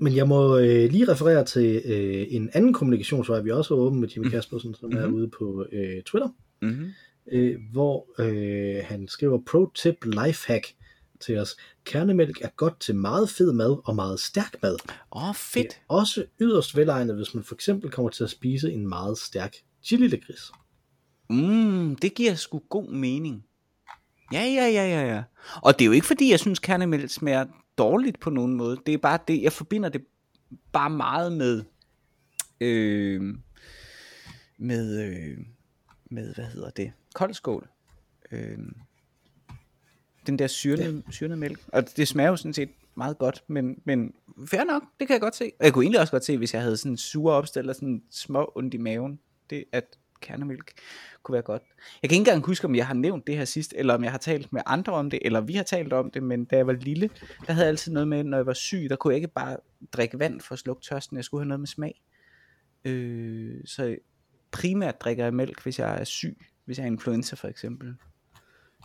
[0.00, 4.00] Men jeg må øh, lige referere til øh, en anden kommunikationsvej, vi også har åbent
[4.00, 4.30] med Jimmy Mm.
[4.30, 4.98] Kaspersen, som Mhm.
[4.98, 6.28] er ude på øh, Twitter,
[6.62, 6.86] Mm-hmm.
[7.32, 10.66] øh, hvor øh, han skriver pro tip lifehack
[11.20, 11.56] til os.
[11.84, 14.76] Kernemælk er godt til meget fed mad og meget stærk mad.
[15.12, 15.66] Åh, oh, Det fedt.
[15.66, 19.54] er også yderst velegnet, hvis man for eksempel kommer til at spise en meget stærk
[19.84, 20.52] chili lakrids.
[21.30, 23.44] Mm, det giver sgu god mening.
[24.32, 25.22] Ja, ja, ja, ja, ja.
[25.62, 27.46] Og det er jo ikke fordi, jeg synes, kernemælk smager
[27.78, 28.78] dårligt på nogen måde.
[28.86, 30.06] Det er bare det, jeg forbinder det
[30.72, 31.64] bare meget med,
[32.60, 33.34] øh,
[34.58, 35.38] med, øh,
[36.10, 37.68] med, hvad hedder det, koldskål.
[38.30, 38.58] Øh,
[40.26, 41.60] den der syrnede, syrnede mælk.
[41.72, 44.14] Og det smager jo sådan set meget godt, men, men
[44.46, 45.52] fair nok, det kan jeg godt se.
[45.58, 48.02] Og jeg kunne egentlig også godt se, hvis jeg havde sådan sure opstil eller sådan
[48.10, 50.72] små ondt i maven, det at kernemælk
[51.22, 51.62] kunne være godt.
[52.02, 54.10] Jeg kan ikke engang huske, om jeg har nævnt det her sidst, eller om jeg
[54.10, 56.66] har talt med andre om det, eller vi har talt om det, men da jeg
[56.66, 57.10] var lille,
[57.46, 59.56] der havde jeg altid noget med, når jeg var syg, der kunne jeg ikke bare
[59.92, 62.02] drikke vand for at slukke tørsten, jeg skulle have noget med smag.
[62.84, 63.96] Øh, så
[64.50, 67.94] primært drikker jeg mælk, hvis jeg er syg, hvis jeg har influenza for eksempel.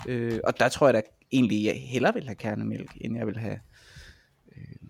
[0.07, 3.37] Øh, og der tror jeg da egentlig, jeg hellere vil have kernemælk, end jeg vil
[3.37, 3.59] have
[4.57, 4.89] øh,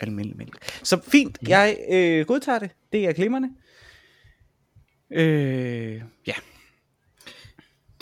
[0.00, 0.64] almindelig mælk.
[0.82, 2.70] Så fint, jeg øh, godtager det.
[2.92, 3.50] Det er glimrende.
[5.12, 6.34] Øh, ja.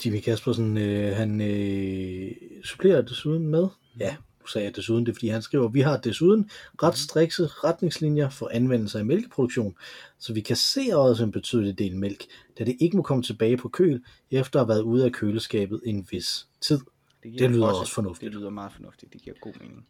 [0.05, 2.31] Jimmy Kaspersen, øh, han øh,
[2.63, 3.67] supplerer desuden med,
[3.99, 6.49] ja, nu sagde jeg desuden, det er fordi han skriver, vi har desuden
[6.83, 9.75] ret strikse retningslinjer for anvendelse af mælkeproduktion,
[10.19, 12.25] så vi kasserer også en betydelig del mælk,
[12.59, 15.81] da det ikke må komme tilbage på køl, efter at have været ude af køleskabet
[15.85, 16.79] en vis tid.
[17.23, 18.31] giver Det lyder også fornuftigt.
[18.31, 19.13] Det lyder meget fornuftigt.
[19.13, 19.85] Det giver god mening.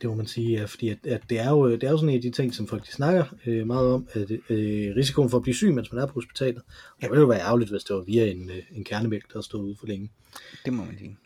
[0.00, 2.08] Det må man sige, ja, fordi at, at det, er jo, det er jo sådan
[2.08, 5.36] en af de ting, som folk de snakker øh, meget om, at øh, risikoen for
[5.36, 6.62] at blive syg, mens man er på hospitalet.
[6.66, 9.40] Og det ville jo være ærgerligt, hvis det var via en, øh, en kernemælk, der
[9.40, 10.10] stod ude for længe.
[10.64, 11.16] Det må man sige.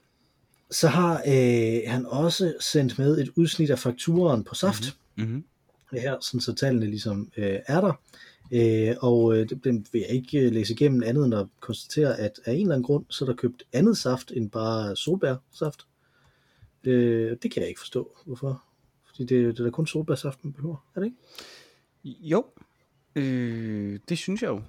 [0.70, 4.96] Så har øh, han også sendt med et udsnit af fakturen på saft.
[5.16, 5.44] Mm-hmm.
[5.92, 7.92] Det her, sådan så tallene ligesom øh, er der.
[8.52, 12.18] Øh, og øh, det, den vil jeg ikke øh, læse igennem andet end at konstatere,
[12.20, 15.87] at af en eller anden grund, så er der købt andet saft end bare solbærsaft.
[16.87, 18.62] Øh, det kan jeg ikke forstå, hvorfor.
[19.07, 22.29] Fordi det, det er da kun solbærsaft, man behøver, er det ikke?
[22.29, 22.44] Jo,
[23.16, 24.62] øh, det synes jeg jo.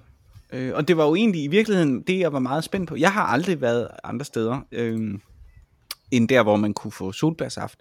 [0.52, 2.96] Øh, og det var jo egentlig i virkeligheden det, jeg var meget spændt på.
[2.96, 5.18] Jeg har aldrig været andre steder, øh,
[6.10, 7.78] end der, hvor man kunne få solbærsaft.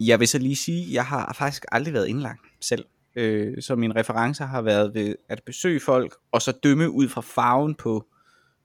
[0.00, 2.84] Jeg vil så lige sige, jeg har faktisk aldrig været indlagt selv.
[3.16, 7.20] Øh, så mine referencer har været ved at besøge folk, og så dømme ud fra
[7.20, 8.06] farven på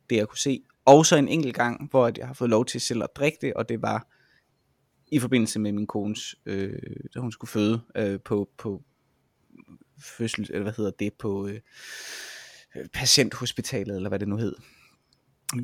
[0.09, 0.61] det, jeg kunne se.
[0.85, 3.53] Og så en enkelt gang, hvor jeg har fået lov til selv at drikke det,
[3.53, 4.07] og det var
[5.11, 6.79] i forbindelse med min kones, øh,
[7.13, 8.83] da hun skulle føde øh, på, på
[9.99, 11.59] fødsel, eller hvad hedder det, på øh,
[12.93, 14.55] patienthospitalet, eller hvad det nu hed,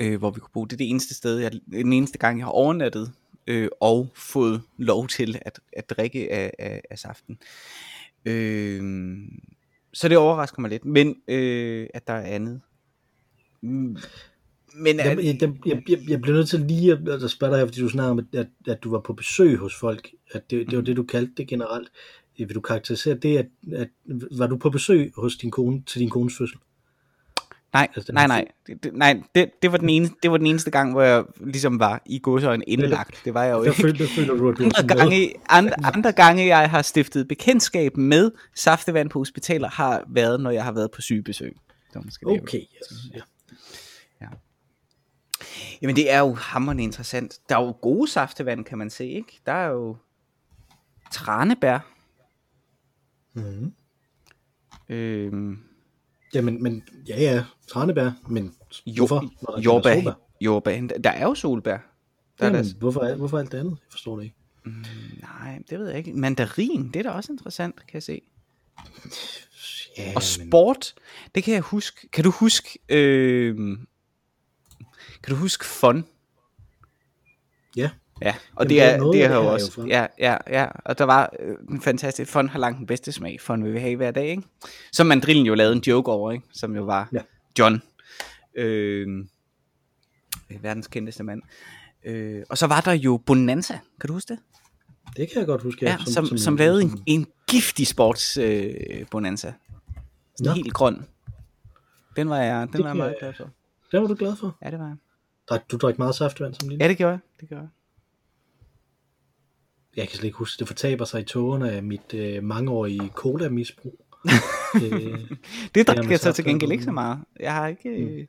[0.01, 0.65] øh, hvor vi kunne bo.
[0.65, 3.13] Det er det eneste sted, jeg, den eneste gang, jeg har overnattet,
[3.47, 7.39] øh, og fået lov til at, at drikke af, af, af saften.
[8.25, 8.81] Øh,
[9.93, 12.61] så det overrasker mig lidt, men øh, at der er andet.
[13.61, 13.97] Mm,
[14.75, 17.65] men Jeg, jeg, jeg, jeg, jeg bliver nødt til lige at, at spørge dig her,
[17.65, 20.09] fordi du snakker om, at, at du var på besøg hos folk.
[20.31, 21.87] At det, det var det, du kaldte det generelt.
[22.39, 23.89] Øh, Vil du karakterisere det, at, at
[24.31, 26.57] var du på besøg hos din kone til din kones fødsel?
[27.73, 28.45] Nej, Altså, nej, nej.
[28.67, 31.23] Det, det, nej det, det, var den ene, det var den eneste gang, hvor jeg
[31.39, 33.21] ligesom var i gåsøjne indlagt.
[33.25, 33.75] Det var jeg jo ikke.
[33.75, 37.97] føler, der føler du, at du Andre gange, andre, andre gange, jeg har stiftet bekendtskab
[37.97, 41.55] med saftevand på hospitaler, har været, når jeg har været på sygebesøg.
[41.87, 42.97] Det var måske det, Okay, yes.
[43.13, 43.19] ja.
[45.81, 47.39] Jamen det er jo hammerende interessant.
[47.49, 49.41] Der er jo gode saftevand, kan man se, ikke?
[49.45, 49.97] Der er jo
[51.11, 51.79] tranebær.
[53.33, 53.73] Mm-hmm.
[54.89, 55.59] Øhm,
[56.33, 58.55] Jamen, men, ja, ja, tranebær, men
[58.97, 59.21] hvorfor?
[59.41, 60.13] når der jordbær, solbær?
[60.41, 60.81] jordbær.
[61.03, 61.77] Der er jo solbær.
[62.39, 63.71] Der er Jamen, der, hvorfor, er- hvorfor alt det andet?
[63.71, 64.35] Jeg forstår det ikke.
[65.21, 66.13] nej, det ved jeg ikke.
[66.13, 68.21] Mandarin, det er da også interessant, kan jeg se.
[69.97, 70.93] Ja, Og sport,
[71.35, 72.07] det kan jeg huske.
[72.09, 73.77] Kan du huske, øh,
[75.23, 76.05] kan du huske fun?
[77.75, 77.89] Ja.
[78.21, 79.87] Ja, og Jamen, det er er, noget det er det jo her er også, jo
[79.87, 83.41] ja, ja, ja, og der var øh, en fantastisk, Fun har langt den bedste smag,
[83.41, 84.43] Fun vil vi have hver dag, ikke?
[84.91, 86.45] Som Mandrillen jo lavede en joke over, ikke?
[86.53, 87.19] Som jo var Ja.
[87.59, 87.81] John,
[88.55, 89.25] øh,
[90.61, 91.41] verdens kendteste mand.
[92.05, 94.39] Øh, og så var der jo Bonanza, kan du huske det?
[95.17, 95.85] Det kan jeg godt huske.
[95.85, 98.73] Ja, som, som, som lavede en, en giftig sports øh,
[99.11, 99.53] Bonanza.
[100.37, 100.53] Sådan Nå.
[100.53, 101.05] helt grøn.
[102.15, 103.49] Den var jeg, den Det var jeg meget glad for.
[103.91, 104.57] Det var du glad for.
[104.65, 104.95] Ja, det var jeg.
[105.49, 106.83] Drak, du drak meget saftvand som lille?
[106.83, 107.19] Ja, det gjorde jeg.
[107.39, 107.69] Det gjorde jeg.
[109.95, 114.05] Jeg kan slet ikke huske, det fortaber sig i togerne af mit øh, mangeårige cola-misbrug.
[114.83, 115.31] øh,
[115.75, 117.19] Det drak jeg så til gengæld ikke så meget.
[117.39, 117.89] Jeg har ikke...
[117.89, 118.27] Øh,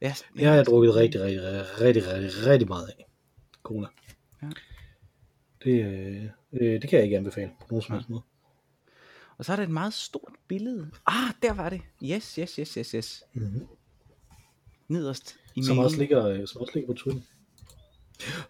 [0.00, 1.40] ja, jeg har drukket rigtig, rigtig,
[1.80, 3.06] rigtig, rigtig, rigtig, meget af.
[3.62, 3.88] Cola.
[4.42, 4.48] Ja.
[5.64, 8.22] Det øh, øh, det kan jeg ikke anbefale på nogen som helst måde.
[9.38, 10.90] Og så er der et meget stort billede.
[11.06, 11.80] Ah, der var det.
[12.02, 13.24] Yes, yes, yes, yes, yes.
[13.34, 13.66] Mm-hmm.
[14.88, 15.84] Nederst i Som mailen.
[15.84, 17.22] også, ligger, øh, som også ligger på Twitter.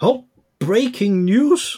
[0.01, 0.25] Hov,
[0.61, 1.77] breaking news!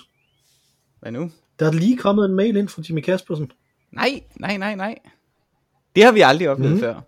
[1.00, 1.30] Hvad nu?
[1.58, 3.52] Der er lige kommet en mail ind fra Jimmy Kaspersen.
[3.92, 4.98] Nej, nej, nej, nej.
[5.96, 6.80] Det har vi aldrig oplevet mm.
[6.80, 7.00] før.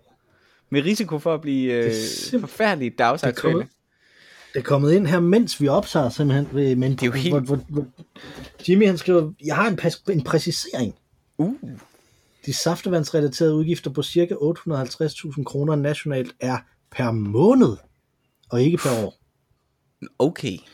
[0.69, 1.83] Med risiko for at blive øh,
[2.31, 3.51] Det forfærdeligt Det dagsaktuelle.
[3.59, 3.67] kommet,
[4.53, 6.47] det er kommet ind her, mens vi optager simpelthen.
[6.55, 7.85] ved- Men Det er jo helt- hvor, hvor, hvor,
[8.69, 10.95] Jimmy han skriver, jeg har en, pas, en præcisering.
[11.37, 11.55] Uh,
[12.45, 14.27] De saftevandsrelaterede udgifter på ca.
[14.35, 16.57] 850.000 kroner nationalt er
[16.91, 17.77] per måned,
[18.49, 19.13] og ikke per år.
[20.19, 20.57] okay.
[20.57, 20.65] Per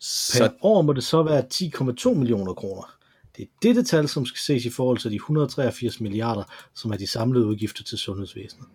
[0.00, 2.96] Så år må det så være 10,2 millioner kroner.
[3.36, 6.44] Det er dette tal, som skal ses i forhold til de 183 milliarder,
[6.74, 8.66] som er de samlede udgifter til sundhedsvæsenet.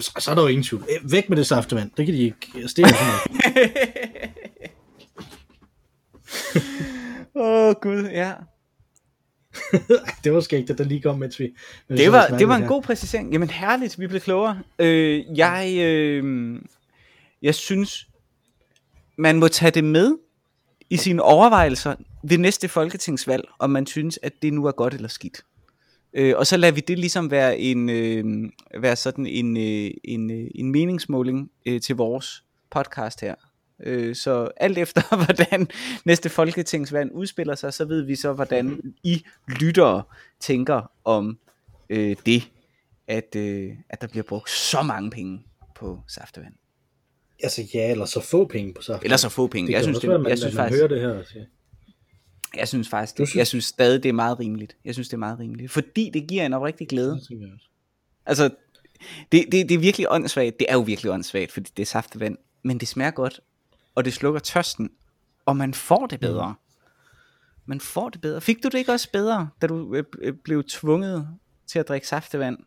[0.00, 0.84] Så, så er der jo ingen tvivl.
[0.90, 1.90] Øh, Væk med det saftevand.
[1.96, 2.52] Det kan de ikke.
[2.54, 2.92] Altså, det er.
[7.34, 8.32] Åh, oh, gud, ja.
[10.24, 11.54] Det var skægt, at der lige kom, mens vi...
[11.88, 12.68] mens Det var, det var en her.
[12.68, 13.32] god præcisering.
[13.32, 14.60] Jamen herligt, vi blev klogere.
[14.78, 16.54] Øh, jeg, øh,
[17.42, 18.08] jeg synes,
[19.18, 20.16] man må tage det med
[20.90, 25.08] i sine overvejelser ved næste folketingsvalg, om man synes, at det nu er godt eller
[25.08, 25.42] skidt.
[26.14, 28.50] Øh, og så lader vi det ligesom være en øh,
[28.82, 33.34] være sådan en, øh, en, øh, en meningsmåling øh, til vores podcast her.
[33.82, 35.68] Øh, så alt efter hvordan
[36.04, 39.24] næste folketingsvalg udspiller sig, så ved vi så hvordan I
[39.60, 40.02] lyttere
[40.40, 41.38] tænker om
[41.90, 42.42] øh, det,
[43.06, 45.42] at, øh, at der bliver brugt så mange penge
[45.76, 46.54] på saftevand.
[47.42, 49.04] Altså ja, eller så få penge på saftevand.
[49.04, 49.66] Eller så få penge.
[49.66, 51.44] Det jeg synes, også det, være, man, jeg synes man faktisk, hører det her siger,
[52.56, 54.76] jeg synes faktisk, det, synes- jeg synes stadig, det er meget rimeligt.
[54.84, 55.70] Jeg synes, det er meget rimeligt.
[55.70, 57.14] Fordi det giver en oprigtig glæde.
[57.14, 57.66] det tænker jeg også.
[58.26, 58.50] Altså,
[59.32, 60.58] det, det, det er virkelig åndssvagt.
[60.58, 62.36] Det er jo virkelig åndssvagt, fordi det er saftevand.
[62.62, 63.40] Men det smager godt,
[63.94, 64.90] og det slukker tørsten,
[65.46, 66.54] og man får det bedre.
[67.66, 68.40] Man får det bedre.
[68.40, 71.28] Fik du det ikke også bedre, da du øh, øh, blev tvunget
[71.66, 72.58] til at drikke saftevand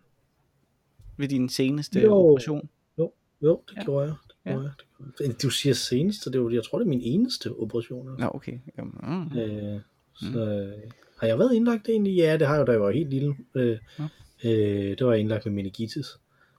[1.17, 2.13] ved din seneste Jo.
[2.13, 2.69] operation?
[2.97, 3.11] Jo,
[3.41, 3.79] jo, det Ja.
[3.79, 3.85] ja.
[3.85, 4.15] gjorde jeg.
[4.27, 4.51] Det Ja.
[4.51, 4.71] gjorde
[5.19, 5.27] jeg.
[5.27, 5.41] Det.
[5.43, 8.19] Du siger senest, så det var, jeg tror, det er min eneste operation.
[8.19, 8.59] Nå, okay.
[8.77, 9.38] Jamen, mm.
[9.38, 9.79] Øh,
[10.15, 12.15] så, øh, har jeg været indlagt egentlig?
[12.17, 13.35] Ja, det har jeg jo, da jeg var helt lille.
[13.55, 13.77] Øh,
[14.43, 16.07] øh, det var jeg indlagt med meningitis.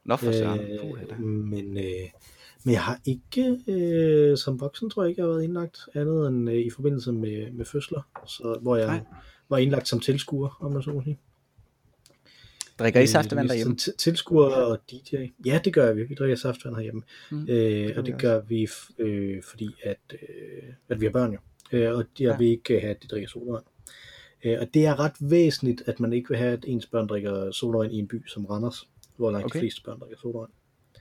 [0.04, 0.60] Nå for søren.
[0.60, 1.84] Øh, men, øh,
[2.66, 6.28] men jeg har ikke, øh, som voksen tror jeg ikke, jeg har været indlagt andet
[6.28, 9.00] end øh, i forbindelse med, med fødsler, så, hvor jeg Nej.
[9.48, 11.18] Var indlagt som tilskuer, om man så må sige.
[12.78, 13.76] Drikker I Øh, saftevand er derhjemme?
[13.80, 15.16] t- Tilskuer og DJ.
[15.46, 16.02] Ja, det gør vi.
[16.04, 17.02] Vi drikker saftevand herhjemme.
[17.30, 21.38] Mm, øh, og det gør vi, øh, fordi at, øh, at vi har børn jo.
[21.72, 22.36] Øh, og jeg ja.
[22.36, 23.64] vil ikke have, at de drikker sodavand.
[24.44, 27.50] Øh, og det er ret væsentligt, at man ikke vil have, at ens børn drikker
[27.50, 29.58] sodavand i en by som Randers, hvor langt Okay.
[29.58, 30.50] de fleste børn drikker sodavand.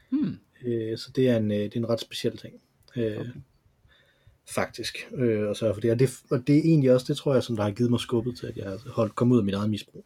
[0.09, 0.37] Hmm.
[0.65, 2.53] Øh, så det er, en, øh, det er en ret speciel ting.
[2.95, 3.29] Øh, Okay.
[4.49, 5.07] Faktisk.
[5.15, 5.91] Øh, og, så for det.
[5.91, 7.99] Og, det, og det er egentlig også, det tror jeg, som der har givet mig
[7.99, 10.05] skubbet til, at jeg har holdt, kommet ud af mit eget misbrug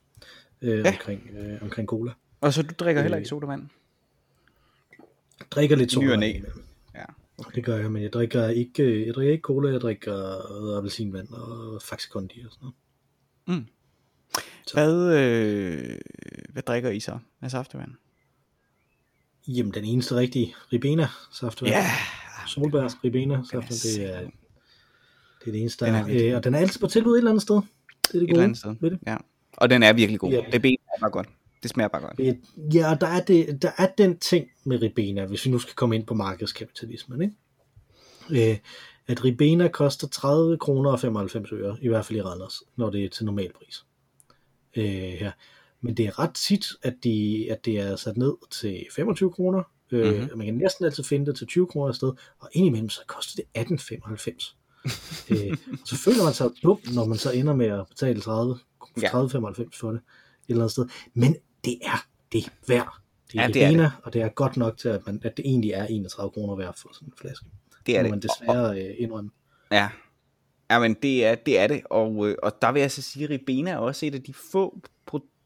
[0.61, 0.89] øh, Ja.
[0.89, 2.11] omkring, øh, omkring cola.
[2.41, 3.67] Og så du drikker heller Øh, ikke sodavand?
[5.51, 6.23] drikker lidt ny sodavand.
[6.95, 7.05] Ja.
[7.55, 11.81] Det gør jeg, men jeg drikker ikke, jeg drikker ikke cola, jeg drikker appelsinvand og
[11.81, 12.69] Faxe Kondi og sådan
[13.47, 13.65] noget.
[14.73, 15.97] Hvad, øh,
[16.49, 17.91] hvad drikker I så af saftevand?
[19.57, 21.75] Jamen, den eneste rigtige Ribena saftevand.
[21.75, 21.85] Ja,
[22.47, 23.67] Solbærs Ribena den saftevand,
[24.03, 26.29] det er, det er det eneste, Den der er er.
[26.29, 27.55] Øh, og den er altid på tilbud et eller andet sted.
[27.55, 28.75] Det er det et gode eller andet sted.
[28.79, 28.99] ved det.
[29.07, 29.17] Ja.
[29.57, 30.31] Og den er virkelig god.
[30.31, 30.41] Ja.
[30.51, 31.27] Det ben er bare godt.
[31.63, 32.19] Det smager bare godt.
[32.19, 32.35] Øh,
[32.75, 35.75] Ja, og der er, det, der er den ting med Ribena, hvis vi nu skal
[35.75, 38.51] komme ind på markedskapitalismen, ikke?
[38.51, 38.57] Øh,
[39.07, 43.05] at Ribena koster 30 kroner og 95 øre, i hvert fald i Randers, når det
[43.05, 43.85] er til normal pris.
[44.75, 45.31] Øh, her.
[45.81, 49.63] Men det er ret tit, at, de, at det er sat ned til 25 kroner.
[49.91, 50.19] Øh, Mhm.
[50.21, 50.37] mm-hmm.
[50.37, 53.61] Man kan næsten altid finde det til 20 kroner sted, og indimellem så koster det
[53.71, 54.55] 18,95.
[55.31, 58.57] øh, så føler man sig dum, når man så ender med at betale 30,
[59.01, 59.07] Ja.
[59.07, 60.01] 30,95 for det et
[60.49, 60.87] eller andet sted.
[61.13, 62.93] Men det er det værd.
[63.31, 65.37] Det er Ja, det er Ribena, og det er godt nok til, at, man, at
[65.37, 67.45] det egentlig er 31 kroner værd for sådan en flaske.
[67.85, 68.09] Det er det.
[68.11, 69.29] man Og- desværre øh, indrømme.
[69.71, 69.89] Ja.
[70.71, 71.81] Ja, men det er det, er det.
[71.85, 74.33] Og, øh, og der vil jeg så sige, at Ribena er også et af de
[74.51, 74.81] få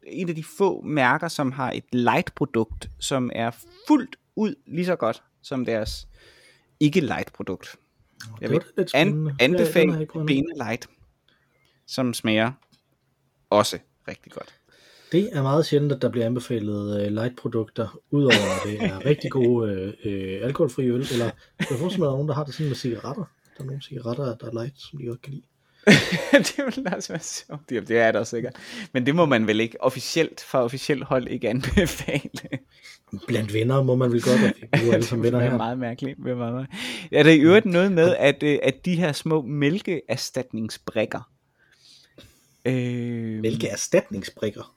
[0.06, 3.50] en af de få mærker, som har et light-produkt, som er
[3.88, 6.08] fuldt ud lige så godt som deres
[6.80, 7.76] ikke-light-produkt.
[8.40, 8.62] Jeg vil
[8.94, 9.26] an.
[9.26, 10.20] Ja, anbefale endnu.
[10.20, 10.86] Ribena Light,
[11.86, 12.52] som smager
[13.50, 14.54] også rigtig godt.
[15.12, 19.30] Det er meget sjældent, at der bliver anbefalet uh, light-produkter, udover at det er rigtig
[19.30, 22.54] gode øh, øh, alkoholfri øl, eller jeg får at der er nogen, der har det
[22.54, 23.24] sådan med cigaretter.
[23.58, 25.44] Der er nogle cigaretter, der er light, som de godt kan lide.
[26.32, 27.68] det vil også være sjovt.
[27.70, 28.52] Det det er der sikkert.
[28.92, 32.30] Men det må man vel ikke officielt, fra officielt hold ikke anbefale.
[33.26, 34.40] Blandt venner må man vel godt,
[34.72, 35.56] at vi er alle sammen venner det er her.
[35.56, 36.18] meget mærkeligt.
[36.24, 36.68] Det er, meget, meget.
[37.12, 41.30] er der i øvrigt noget med, at, øh, at de her små mælkeerstatningsbrikker,
[42.64, 44.74] øh, Mælkeerstatningsbrikker.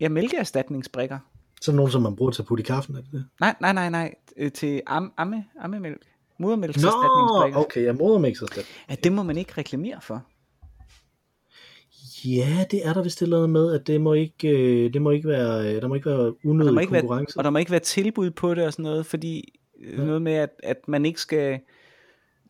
[0.00, 1.18] ja, mælkeerstatningsbrikker,
[1.62, 3.24] Sådan nogle, som man bruger til at putte i kaffen, er det det?
[3.40, 6.02] nej, nej, nej, nej, øh, til am, amme, ammemælk,
[6.38, 8.76] Nå, modermælkserstatningsbrikker, okay, jeg modermækserstatning.
[8.90, 10.22] ja, det må man ikke reklamere for.
[12.24, 15.02] Ja, det er der vist et eller andet med, at det må ikke, øh, det
[15.02, 17.38] må ikke være, øh, der må ikke være Og unødig må ikke være, konkurrence.
[17.38, 19.96] og der må ikke være tilbud på det og sådan noget, fordi ja.
[19.96, 21.60] noget med, at, at man ikke skal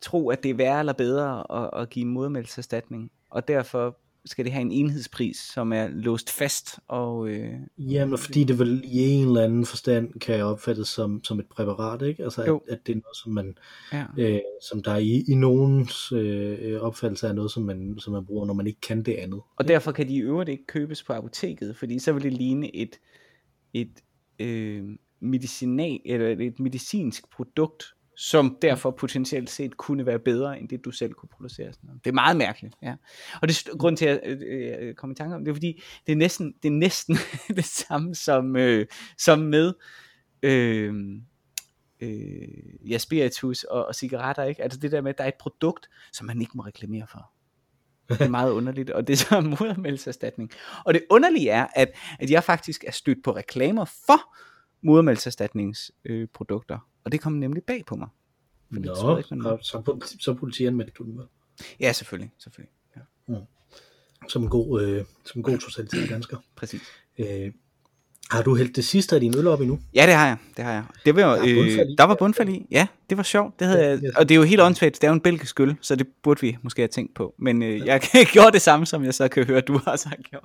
[0.01, 4.53] tro, at det er værre eller bedre at, at give modermælkserstatning, og derfor skal det
[4.53, 9.27] have en enhedspris, som er låst fast, og øh, Jamen, fordi det vel i en
[9.27, 12.23] eller anden forstand kan opfattes som, som et præparat, ikke?
[12.23, 12.57] Altså, Jo.
[12.67, 13.57] at, at det er noget, som man,
[13.93, 14.05] ja.
[14.17, 18.45] øh, som der i, i nogens øh, opfattelse er noget, som man, som man bruger,
[18.45, 19.41] når man ikke kan det andet.
[19.55, 22.75] Og derfor kan de i øvrigt ikke købes på apoteket, fordi så vil det ligne
[22.75, 22.99] et,
[23.73, 23.91] et
[24.39, 24.83] øh,
[25.19, 27.83] medicinal, eller et medicinsk produkt,
[28.21, 31.73] som derfor potentielt set kunne være bedre, end det du selv kunne producere.
[31.73, 32.03] Sådan noget.
[32.03, 32.95] Det er meget mærkeligt, ja.
[33.41, 35.83] Og det er grund til at jeg øh, øh i tanke om, det er fordi,
[36.07, 37.17] det er næsten det, er næsten
[37.55, 38.85] det samme som, øh,
[39.17, 39.73] som med
[40.43, 40.93] øh,
[41.99, 44.63] øh, ja, spiritus og, og cigaretter, ikke?
[44.63, 47.31] Altså det der med, at der er et produkt, som man ikke må reklamere for.
[48.09, 50.51] Det er meget underligt, og det er så modermælserstatning.
[50.85, 54.35] Og det underlige er, at, at jeg faktisk er stødt på reklamer for
[54.81, 58.07] modermælserstatningsprodukter, øh, produkter og det kom nemlig bag på mig.
[58.73, 61.25] Fordi jeg troede Nå, ikke, man- og så, politi- så politianmeldte du den vel.
[61.79, 62.71] Ja, selvfølgelig, selvfølgelig.
[62.95, 63.35] Ja,
[64.29, 66.37] Som en god, øh, som en god totalitær dansker.
[66.55, 66.81] præcis.
[67.17, 67.51] Øh,
[68.31, 69.79] har du hældt det sidste af din øl op endnu?
[69.95, 70.37] Ja, det har jeg.
[70.57, 70.83] Det har jeg.
[71.05, 72.65] Det var, Der er øh, der var bundfald i.
[72.71, 73.59] Ja, det var sjovt.
[73.59, 74.95] Det havde Ja, jeg, og det er jo helt åndssvagt.
[74.95, 77.35] Det er jo en belgisk øl, så det burde vi måske have tænkt på.
[77.37, 78.01] Men øh, jeg
[78.33, 80.43] gjorde det samme, som jeg så kan høre, du har gjort.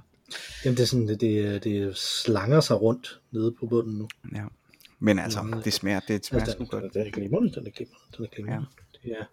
[0.65, 4.09] Jamen, det, er sådan, det, det, det slanger sig rundt nede på bunden nu.
[4.35, 4.45] Ja.
[5.05, 6.95] Men altså, det smager, det smager Altså, sgu den, godt.
[6.95, 8.67] den er glimrende, den er glimrende, den er glimrende.
[9.07, 9.11] Ja.
[9.11, 9.25] Det er,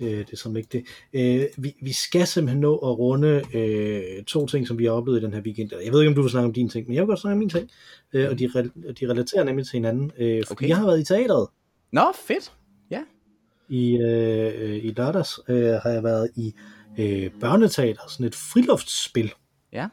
[0.00, 0.84] øh, det er sådan ikke det.
[1.12, 5.20] Øh, vi, vi skal simpelthen nå at runde øh, to ting, som vi har oplevet
[5.20, 5.70] i den her weekend.
[5.84, 7.32] Jeg ved ikke, om du vil snakke om dine ting, men jeg vil godt snakke
[7.32, 7.70] om mine ting.
[8.12, 10.10] Øh, og de, rel- de relaterer nemlig til hinanden.
[10.18, 10.68] Øh, fordi Okay.
[10.68, 11.48] jeg har været i teateret
[11.92, 12.52] Nå, fedt.
[12.90, 13.02] Ja.
[13.68, 15.40] i, øh, i lørdags.
[15.48, 16.54] Øh, har jeg været i
[16.98, 19.32] øh, børneteater, sådan et friluftsspil.
[19.72, 19.88] Ja.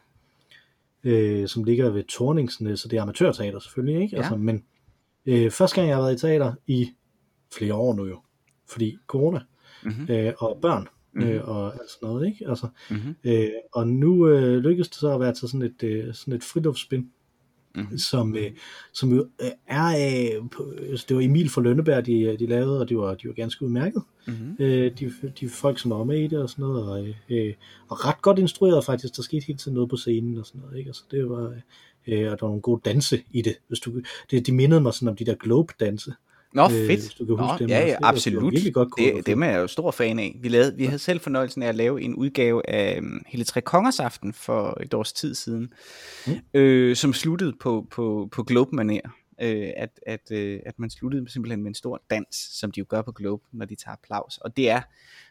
[1.04, 4.16] øh, som ligger ved Torningsen, så det er amatørteater selvfølgelig, ikke?
[4.16, 4.22] Ja.
[4.22, 4.64] Altså, men
[5.26, 6.90] øh, første gang jeg har været i teater i
[7.58, 8.20] flere år nu jo,
[8.70, 9.40] fordi corona
[9.84, 10.08] Mhm.
[10.10, 11.24] øh, og børn Mhm.
[11.24, 12.50] øh, og alt sådan noget, ikke?
[12.50, 13.16] Altså, Mhm.
[13.24, 16.44] øh, og nu øh, lykkedes det så at være til sådan et, øh, sådan et
[16.44, 17.06] friluftsspil,
[17.76, 17.98] Mhm.
[17.98, 18.52] som, øh,
[18.94, 19.86] som jo øh, er,
[20.42, 23.28] øh, på, altså, det var Emil fra Lønneberg, de, de lavede, og de var, de
[23.28, 24.04] var ganske udmærket.
[24.28, 24.56] Mhm.
[24.60, 27.54] Øh, de, de folk, som var med i det og sådan noget, og, øh,
[27.88, 30.78] og ret godt instrueret faktisk, der skete hele tiden noget på scenen og sådan noget,
[30.78, 30.90] ikke?
[30.90, 31.54] Altså, det var,
[32.08, 33.92] øh, og der var nogle gode danse i det, hvis du,
[34.32, 36.14] det, de mindede mig sådan om de der Globe-danse.
[36.54, 36.88] Nå, Øh, fedt.
[36.88, 38.54] hvis du kan Nå, huske dem ja, ja, det absolut.
[38.54, 40.36] virkelig godt det, dem er jeg jo stor fan af.
[40.42, 43.62] Vi, lavede, vi havde selv fornøjelsen af at lave en udgave af um, Hele Tre
[43.62, 45.74] Kongers Aften for et års tid siden,
[46.28, 46.34] Mm.
[46.54, 49.25] øh, som sluttede på, på, på Globe-manér.
[49.42, 52.86] Øh, at, at, øh, at man sluttede simpelthen med en stor dans, som de jo
[52.90, 54.38] gør på Globe, når de tager applaus.
[54.38, 54.82] Og det er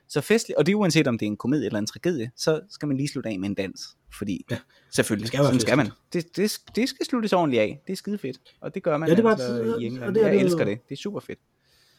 [0.09, 2.61] så festligt, og det er uanset om det er en komedie eller en tragedie, så
[2.71, 3.97] skal man lige slutte af med en dans.
[4.19, 4.59] Fordi, Ja.
[4.90, 5.88] selvfølgelig, Det skal skal man.
[6.12, 7.83] Det, det, det skal sluttes ordentligt af.
[7.87, 8.38] Det er skide fedt.
[8.61, 10.14] Og det gør man Ja, det var- altså og i England.
[10.14, 10.88] det er Jeg det elsker det.
[10.88, 11.38] Det er super fedt.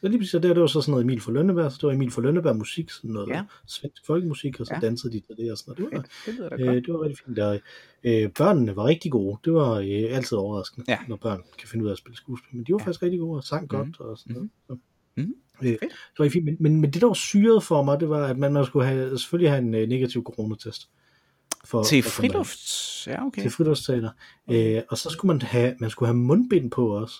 [0.05, 1.87] Ja, lige præcis, og det, det var så sådan noget Emil fra Lønneberg, så det
[1.87, 3.43] var Emil fra Lønneberg musik, sådan noget Ja.
[3.67, 4.79] svensk folkemusik, og så Ja.
[4.79, 6.05] dansede de til det og sådan noget.
[6.25, 6.59] Det var, Fedt.
[6.59, 7.39] Det øh, det var rigtig fint.
[7.39, 7.59] Og,
[8.03, 9.37] øh, børnene var rigtig gode.
[9.45, 10.97] Det var øh, altid overraskende, Ja.
[11.07, 12.55] når børn kan finde ud af at spille skuespil.
[12.55, 12.85] Men de var Ja.
[12.85, 13.67] faktisk rigtig gode og sang Mhm.
[13.67, 14.49] godt og sådan noget.
[14.67, 14.77] Så.
[15.17, 15.33] Mhm.
[15.63, 15.81] Øh, Fedt.
[15.81, 15.89] det
[16.19, 16.45] var fint.
[16.45, 18.85] Men, men, men det, der var syret for mig, det var, at man, man skulle
[18.87, 20.89] have, selvfølgelig have en øh, negativ coronatest.
[21.65, 23.07] For, Til for frilufts...
[23.07, 23.41] Ja, okay.
[23.41, 24.09] Til friluftsteater.
[24.51, 27.15] Øh, og så skulle man have, man skulle have mundbind på også.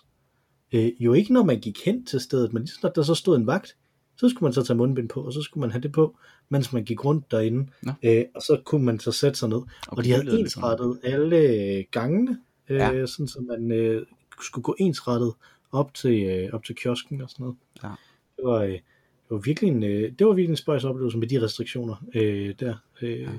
[0.76, 3.16] Øh, jo ikke når man gik hen til stedet, men lige så snart der så
[3.16, 3.76] stod en vagt,
[4.18, 6.18] så skulle man så tage mundbind på, og så skulle man have det på,
[6.50, 7.68] mens man gik rundt derinde.
[7.84, 7.92] Nå.
[8.04, 9.58] Øh, og så kunne man så sætte sig ned.
[9.58, 13.06] Okay, og de havde ensrettet alle gangene, øh, Ja.
[13.06, 14.06] sådan så man øh,
[14.42, 15.34] skulle gå ensrettet
[15.72, 17.58] op til, øh, op til kiosken og sådan noget.
[17.84, 17.90] Ja.
[18.38, 18.82] Det var, øh, det
[19.30, 22.76] var virkelig en, øh, det var virkelig en spøjs oplevelse med de restriktioner øh, der
[23.02, 23.30] øh, ja.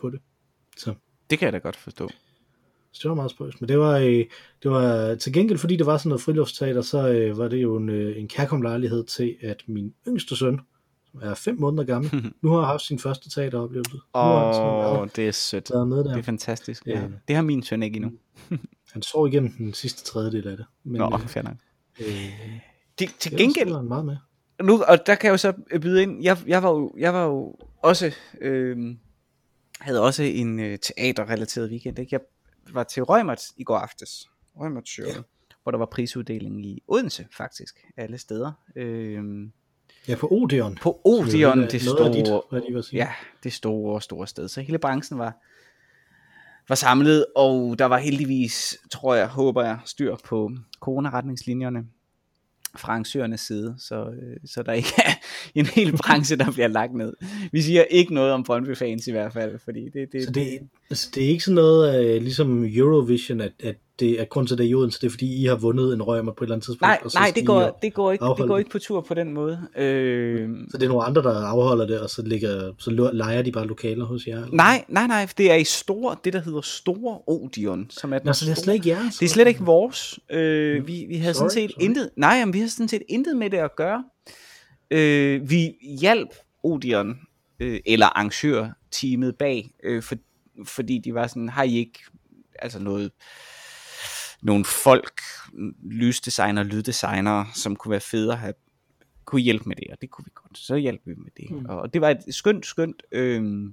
[0.00, 0.20] på det.
[0.76, 0.94] Så.
[1.30, 2.10] Det kan jeg da godt forstå.
[2.94, 3.60] Så det var meget spøjs.
[3.60, 4.24] Men det var, øh,
[4.62, 7.76] det var til gengæld, fordi det var sådan noget friluftsteater, så øh, var det jo
[7.76, 10.60] en, øh, en kærkom lejlighed til, at min yngste søn,
[11.10, 12.10] som er fem måneder gammel,
[12.42, 13.96] nu har haft sin første teateroplevelse.
[14.14, 15.70] Åh, været- det er sødt.
[15.88, 16.16] med Det der.
[16.16, 16.86] er fantastisk.
[16.86, 17.02] Ja.
[17.28, 18.12] Det har min søn ikke endnu.
[18.92, 20.66] Han sov igennem den sidste tredjedel af det.
[20.84, 21.54] Men, Nå, øh, fair nok.
[22.00, 22.06] øh,
[22.98, 24.16] Det, til det gengæld, var han meget med.
[24.62, 27.24] nu, og der kan jeg jo så byde ind, jeg, jeg, var, jo, jeg var
[27.24, 28.94] jo også, øh,
[29.80, 32.08] havde også en øh, teaterrelateret weekend, ikke?
[32.12, 32.20] Jeg
[32.72, 35.14] var til Rømert i går aftes, Rømert show, Ja.
[35.62, 38.52] hvor der var prisuddeling i Odense faktisk, alle steder.
[38.76, 39.24] Øh,
[40.08, 40.78] Ja, på Odeon.
[40.82, 42.98] på Odeon, det noget af dit, store, hvad de vil sige.
[43.04, 43.12] ja,
[43.42, 44.48] det store, store sted.
[44.48, 45.36] Så hele branchen var,
[46.68, 50.50] var samlet, og der var heldigvis, tror jeg, håber jeg, styr på
[50.80, 51.86] coronaretningslinjerne
[52.76, 55.12] fra arrangørernes side, så, øh, så der ikke er
[55.60, 57.12] en hel branche, der bliver lagt ned.
[57.52, 60.58] Vi siger ikke noget om Brøndby fans i hvert fald, fordi det, det, Så det,
[60.90, 64.58] altså, det er ikke sådan noget øh, ligesom Eurovision, at, at det er grund til
[64.58, 66.54] det er i Odense, det er fordi I har vundet en røg på et eller
[66.54, 66.82] andet tidspunkt.
[66.82, 68.58] nej, og så nej, det går, det, går ikke, det går det.
[68.58, 69.60] ikke på tur på den måde.
[69.76, 73.52] Øh, Så det er nogle andre, der afholder det, og så, ligger, så leger de
[73.52, 74.36] bare lokaler hos jer?
[74.42, 74.54] eller?
[74.56, 78.32] nej, nej, nej, det er i store, det der hedder Store Odeon, som er Nå,
[78.32, 79.16] så det er slet ikke jeres?
[79.18, 80.18] Det er slet ikke vores.
[80.30, 81.84] Øh, vi, vi havde Sorry, sådan set sorry.
[81.84, 84.04] intet, nej, jamen, vi havde sådan set intet med det at gøre.
[84.90, 86.28] Øh, vi hjalp
[86.62, 87.18] Odeon,
[87.60, 90.14] øh, eller arrangørteamet bag, øh, for,
[90.64, 92.00] fordi de var sådan, har I ikke
[92.58, 93.10] altså noget,
[94.44, 95.20] nogle folk,
[95.82, 98.54] lysdesigner, lyddesigner, som kunne være fede at have,
[99.24, 100.58] kunne hjælpe med det, og det kunne vi godt.
[100.58, 101.50] Så hjalp vi med det.
[101.50, 101.66] Mm.
[101.68, 103.72] Og det var et skønt, skønt øh,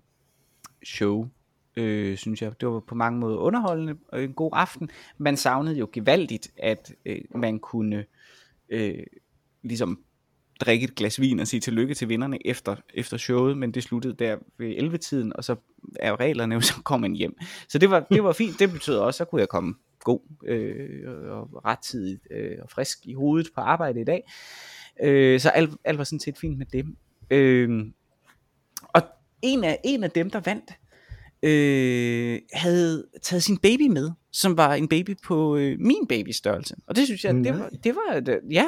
[0.85, 1.29] show,
[1.75, 2.61] øh, synes jeg.
[2.61, 4.89] Det var på mange måder underholdende og en god aften.
[5.17, 8.05] Man savnede jo gevaldigt, at øh, man kunne
[8.69, 9.03] øh,
[9.63, 10.03] ligesom
[10.59, 14.13] drikke et glas vin og sige tillykke til vinderne efter, efter showet, men det sluttede
[14.13, 15.55] der ved 11-tiden, og så
[15.99, 17.37] er reglerne jo, så kommer man hjem.
[17.67, 18.59] Så det var, det var fint.
[18.59, 23.13] Det betød også, så kunne jeg komme god øh, og rettidigt øh, og frisk i
[23.13, 24.31] hovedet på arbejde i dag.
[25.03, 26.85] Øh, så alt, alt var sådan set fint med det.
[27.31, 27.85] Øh,
[28.83, 29.01] og
[29.41, 30.71] en af, en af dem, der vandt,
[31.43, 36.75] øh, havde taget sin baby med, som var en baby på øh, min babystørrelse.
[36.87, 37.57] Og det synes jeg, det Nej.
[37.57, 38.65] var, det var, ja,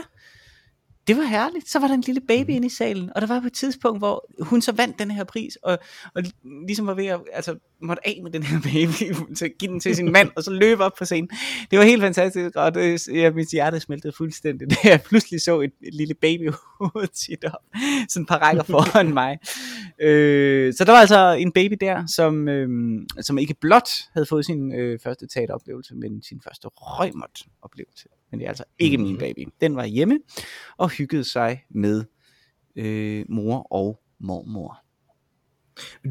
[1.08, 1.70] det var herligt.
[1.70, 3.99] Så var der en lille baby inde i salen, og der var på et tidspunkt,
[3.99, 5.80] hvor hun så vandt den her pris, og,
[6.16, 6.24] og
[6.68, 9.95] ligesom var ved at, altså, måtte af med den her baby, at give den til
[9.95, 11.30] sin mand, og så løbe op på scenen.
[11.72, 15.62] Det var helt fantastisk, og det, ja, mit hjerte smeltede fuldstændig, da jeg pludselig så
[15.62, 17.80] et, et lille babyhoved tit op,
[18.10, 19.38] sådan et par rækker foran mig.
[20.01, 22.70] Øh, så der var altså en baby der, som, øh,
[23.22, 28.10] som ikke blot havde fået sin øh, første teateroplevelse, men sin første røgmot oplevelse.
[28.34, 29.48] Men det er altså ikke min baby.
[29.62, 30.20] Den var hjemme
[30.78, 32.04] og hyggede sig med
[32.76, 34.78] øh, mor og mormor.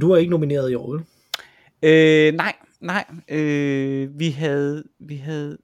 [0.00, 1.04] Du er ikke nomineret i år, vel?
[1.82, 3.04] Øh, nej, nej.
[3.28, 5.58] Øh, vi havde, vi havde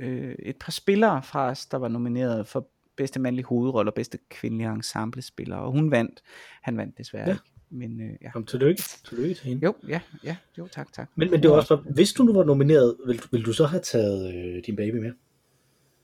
[0.00, 4.18] øh, et par spillere fra os, der var nomineret for bedste mandlige hovedrolle og bedste
[4.30, 6.22] kvindelige ensemblespiller, og hun vandt.
[6.62, 7.32] Han vandt desværre Ja.
[7.32, 7.44] ikke.
[7.70, 8.30] Men øh, ja.
[8.30, 8.82] Kom, tillykke.
[9.08, 9.64] Tillykke til hende.
[9.64, 11.10] Jo, ja, ja, jo, tak, tak.
[11.16, 13.66] Men, men det var også bare, hvis du nu var nomineret, vil, vil du så
[13.66, 15.12] have taget øh, din baby med?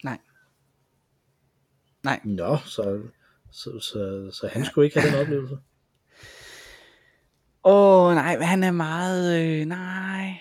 [0.05, 0.19] Nej.
[2.03, 2.21] Nej.
[2.25, 3.01] Nå, så,
[3.51, 5.55] så, så, så han skulle ikke have den oplevelse.
[7.65, 10.35] Åh, oh, nej, han er meget, øh, nej.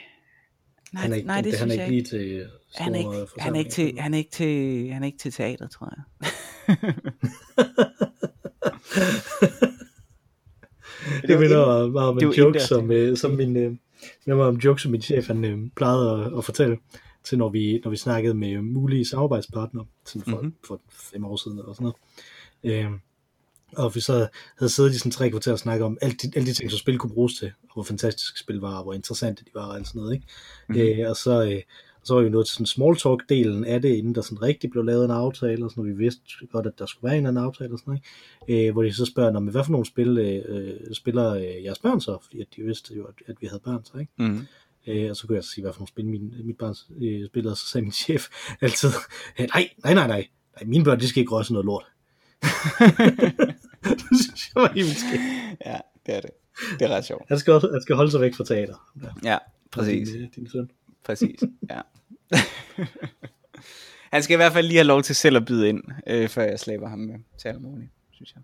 [0.93, 2.95] Nej, Han er ikke, nej, det, det, han er ikke jeg lige til øh, han
[2.95, 5.67] er ikke, han er ikke til, han er ikke til, han er ikke til teater,
[5.67, 6.03] tror jeg.
[11.27, 13.71] Det var minder mig om det en var joke, som, øh, som min, øh,
[14.25, 16.77] minder mig om joke, som min chef han, øh, plejede at, at fortælle
[17.23, 20.39] til, når vi, når vi snakkede med mulige samarbejdspartnere, sådan for, Mhm.
[20.45, 20.55] mm-hmm.
[20.67, 21.91] for fem år siden eller sådan
[22.63, 22.85] noget.
[22.85, 22.91] Øh,
[23.77, 26.47] og vi så havde siddet i sådan tre kvarter og snakket om alle de, alle
[26.47, 29.43] de ting, som spil kunne bruges til, og hvor fantastiske spil var, og hvor interessante
[29.45, 30.13] de var, og sådan noget.
[30.13, 30.25] Ikke?
[30.69, 30.77] Mhm.
[30.79, 31.01] Mm-hmm.
[31.01, 31.61] Øh, og så, øh,
[32.01, 34.69] og så var vi nået til sådan small talk-delen af det, inden der sådan rigtig
[34.69, 36.21] blev lavet en aftale, og sådan, og vi vidste
[36.51, 37.99] godt, at der skulle være en eller anden aftale, og sådan
[38.47, 38.67] noget.
[38.67, 41.63] Øh, hvor de så spørger, "Nå, men hvad for nogle spil øh, øh, spiller øh,
[41.63, 42.17] jeres børn så?
[42.23, 44.11] Fordi at de vidste jo, at, at vi havde børn så, ikke?
[44.19, 44.39] Mm.
[44.87, 47.27] Øh, og så kunne jeg så sige, hvad for nogle spil min, mit barn øh,
[47.27, 48.27] spiller, og så sagde min chef
[48.61, 48.89] altid,
[49.39, 51.85] "Øh, nej, nej, nej, nej, nej, mine børn, de skal ikke røre sådan noget lort.
[54.11, 55.21] det synes jeg var helt skægt.
[55.65, 56.29] Ja, det er det.
[56.79, 57.23] Det er ret sjovt.
[57.27, 58.91] Han skal, også, han skal holde sig væk fra teater.
[59.03, 59.37] Ja, Ja,
[59.71, 60.09] præcis.
[60.09, 60.69] Din, øh, din søn.
[61.05, 61.81] Præcis, ja.
[64.11, 66.43] Han skal i hvert fald lige have lov til selv at byde ind, øh, før
[66.43, 68.43] jeg slæber ham med til Almoni, synes jeg.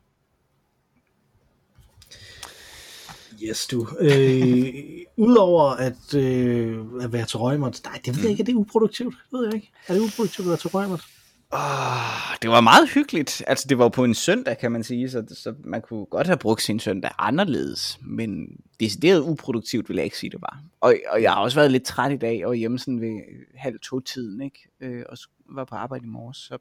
[3.44, 3.88] Yes, du.
[4.00, 4.74] Øh,
[5.18, 9.16] Udover at, øh, at være til røgmert, nej, det ved jeg ikke, er det uproduktivt?
[9.32, 9.72] Det ved jeg ikke.
[9.88, 11.06] Er det uproduktivt at være til røgmert?
[11.52, 13.44] Oh, det var meget hyggeligt.
[13.48, 16.38] Altså, det var på en søndag, kan man sige, så, så man kunne godt have
[16.38, 18.48] brugt sin søndag anderledes, men
[18.80, 20.64] decideret uproduktivt vil jeg ikke sige, det var.
[20.82, 23.22] Og, og jeg har også været lidt træt i dag, og hjemme sådan ved
[23.56, 24.70] halv to-tiden, ikke?
[24.82, 25.18] Øh, og
[25.50, 26.58] var på arbejde i morges, så...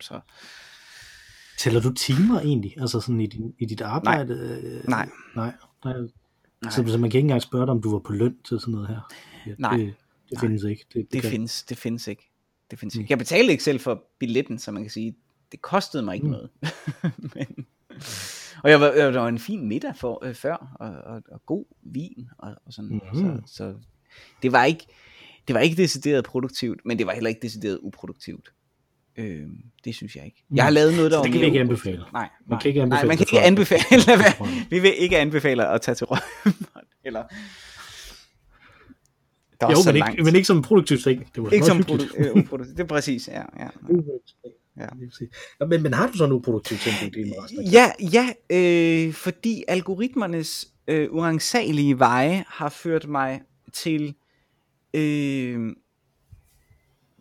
[0.00, 0.20] så
[1.58, 2.74] Tæller du timer egentlig?
[2.80, 4.34] Altså sådan i, din, i dit arbejde?
[4.34, 5.08] Øh, nej.
[5.36, 5.52] Nej.
[5.84, 5.94] Nej.
[6.62, 6.70] Nej.
[6.70, 8.72] Så, så man kan ikke engang spørge dig, om du var på løn til sådan
[8.72, 9.00] noget her?
[9.46, 9.76] Ja, Nej.
[9.76, 9.94] Det,
[10.30, 10.84] det findes ikke.
[10.94, 12.30] Det, Det kan- findes, det findes ikke.
[12.70, 13.00] Det findes Mm.
[13.00, 13.12] ikke.
[13.12, 15.16] Jeg betalte ikke selv for billetten, så man kan sige,
[15.52, 16.32] det kostede mig ikke Mm.
[16.32, 16.50] noget.
[17.34, 17.66] Men,
[18.62, 21.64] og jeg var, jeg, var en fin middag for, øh, før, og, og, og god
[21.82, 23.00] vin, og, og sådan.
[23.12, 23.46] Mhm.
[23.46, 23.74] Så, så
[24.42, 24.86] det var ikke,
[25.48, 28.52] det var ikke decideret produktivt, men det var heller ikke decideret uproduktivt.
[29.16, 29.42] Øh,
[29.84, 30.44] det synes jeg ikke.
[30.54, 31.98] Jeg har lavet noget, der Så det kan vi ikke anbefale.
[31.98, 32.60] Nej, Man nej.
[32.60, 33.80] kan ikke anbefale Nej, man kan ikke anbefale,
[34.38, 37.22] for- vi vil ikke anbefale at tage til Rømørt, eller
[39.60, 40.12] der er Jo, men langt.
[40.14, 41.34] ikke, men ikke som en produktiv ting.
[41.34, 42.66] Det var ikke som produ- øh.
[42.68, 43.42] Det er præcis, ja.
[43.58, 43.68] ja.
[44.78, 44.86] Ja.
[45.60, 47.14] Ja, men, men har du så en uproduktiv ting,
[47.72, 53.40] Ja, ja øh, fordi algoritmernes øh, uansagelige veje har ført mig
[53.72, 54.14] til,
[54.94, 55.60] øh,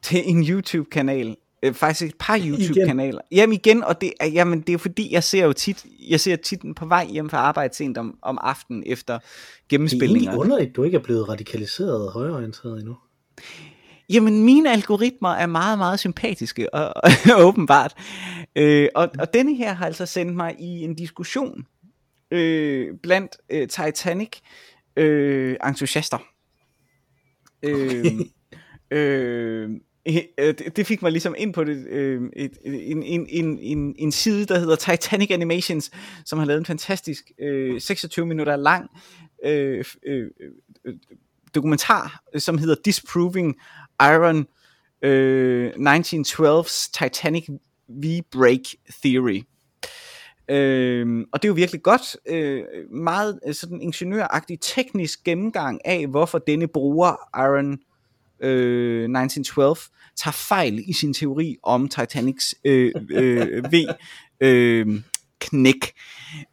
[0.02, 1.36] til en YouTube-kanal.
[1.64, 3.22] Øh, faktisk et par YouTube-kanaler.
[3.32, 6.36] Jamen igen, og det er, jamen, det er fordi, jeg ser jo tit, jeg ser
[6.36, 10.20] tit på vej hjem fra arbejde sent om, om aftenen efter Det er gennemspilninger.
[10.20, 12.98] egentlig underligt, at du ikke er blevet radikaliseret og højreorienteret endnu.
[14.10, 16.94] Jamen, mine algoritmer er meget, meget sympatiske, og,
[17.38, 17.94] og åbenbart.
[18.56, 21.66] Øh, og, og denne her har altså sendt mig i en diskussion
[22.32, 24.38] øh, blandt øh, Titanic
[24.98, 26.18] øh, entusiaster.
[27.64, 28.06] Øh,
[28.92, 29.70] øh,
[30.06, 33.96] Øh, øh, det fik mig ligesom ind på det, øh, et, en, en, en, en,
[33.98, 35.92] en side, der hedder Titanic Animations,
[36.26, 38.90] som har lavet en fantastisk øh, 26 minutter lang
[39.46, 40.30] øh, øh,
[40.86, 40.96] øh,
[41.56, 43.56] dokumentar, som hedder Disproving
[44.02, 44.48] Iron
[45.02, 47.50] øh, 1912's Titanic
[47.90, 48.74] V-Break
[49.04, 49.44] Theory.
[50.50, 56.38] Øh, og det er jo virkelig godt, øh, meget sådan ingeniøragtig teknisk gennemgang af, hvorfor
[56.38, 57.80] denne bruger Iron
[58.40, 59.78] øh, 1912
[60.16, 63.76] tager fejl i sin teori om Titanics øh, øh, V
[64.42, 65.02] øh,
[65.40, 65.94] knæk.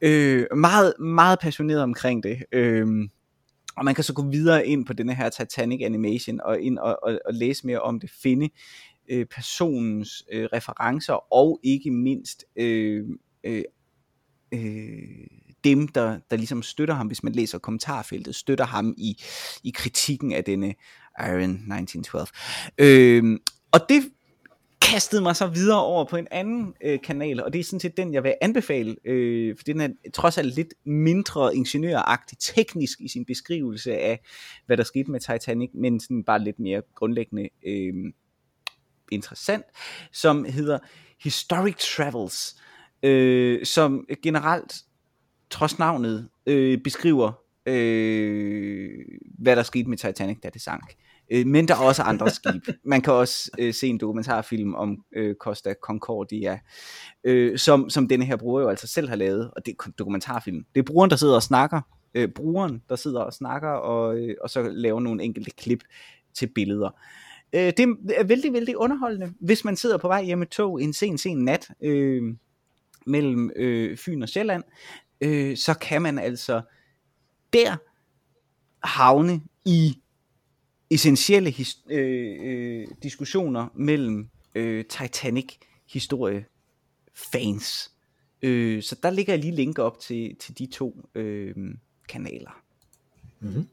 [0.02, 2.42] Øh, meget, meget passioneret omkring det.
[2.52, 2.86] Øh,
[3.76, 6.98] og man kan så gå videre ind på denne her Titanic Animation og ind og,
[7.02, 8.48] og, og læse mere om det, finde
[9.10, 13.04] øh, personens øh, referencer og ikke mindst øh,
[13.44, 13.62] øh,
[14.54, 15.26] øh,
[15.64, 19.22] dem, der, der ligesom støtter ham, hvis man læser kommentarfeltet, støtter ham i,
[19.64, 20.74] i kritikken af denne
[21.28, 22.28] Iron 1912.
[22.78, 23.38] Øh,
[23.72, 24.02] og det
[24.80, 27.96] kastede mig så videre over på en anden øh, kanal, og det er sådan set
[27.96, 33.08] den, jeg vil anbefale, øh, for den er trods alt lidt mindre ingeniøragtig teknisk i
[33.08, 34.20] sin beskrivelse af,
[34.66, 38.12] hvad der skete med Titanic, men sådan bare lidt mere grundlæggende øh,
[39.10, 39.64] interessant,
[40.12, 40.78] som hedder
[41.20, 42.56] Historic Travels,
[43.02, 44.74] øh, som generelt,
[45.50, 47.32] trods navnet, øh, beskriver,
[47.66, 48.90] øh,
[49.38, 50.84] hvad der skete med Titanic, da det sank.
[50.90, 52.74] Øh, Øh, men der er også andre skibe.
[52.84, 56.58] Man kan også øh, se en dokumentarfilm om øh, Costa Concordia,
[57.24, 60.64] øh, som, som denne her bruger jo altså selv har lavet, og det er dokumentarfilm.
[60.74, 61.80] Det er brugeren, der sidder og snakker,
[62.14, 65.84] øh, brugeren, der sidder og snakker, og, øh, og så laver nogle enkelte klip
[66.34, 66.90] til billeder.
[67.52, 67.80] Øh, det
[68.14, 71.44] er vældig, vældig underholdende, hvis man sidder på vej hjemme med tog en sen, sen
[71.44, 72.22] nat øh,
[73.06, 74.62] mellem øh, Fyn og Sjælland,
[75.20, 76.60] øh, så kan man altså
[77.52, 77.76] der
[78.82, 79.98] havne i
[80.90, 85.54] essentielle his, øh, øh, diskussioner mellem øh, Titanic
[85.92, 86.44] historie
[87.14, 87.90] fans.
[88.42, 91.54] Øh, så der ligger jeg lige link op til, til de to øh,
[92.08, 92.62] kanaler.
[93.40, 93.68] Mm-hmm.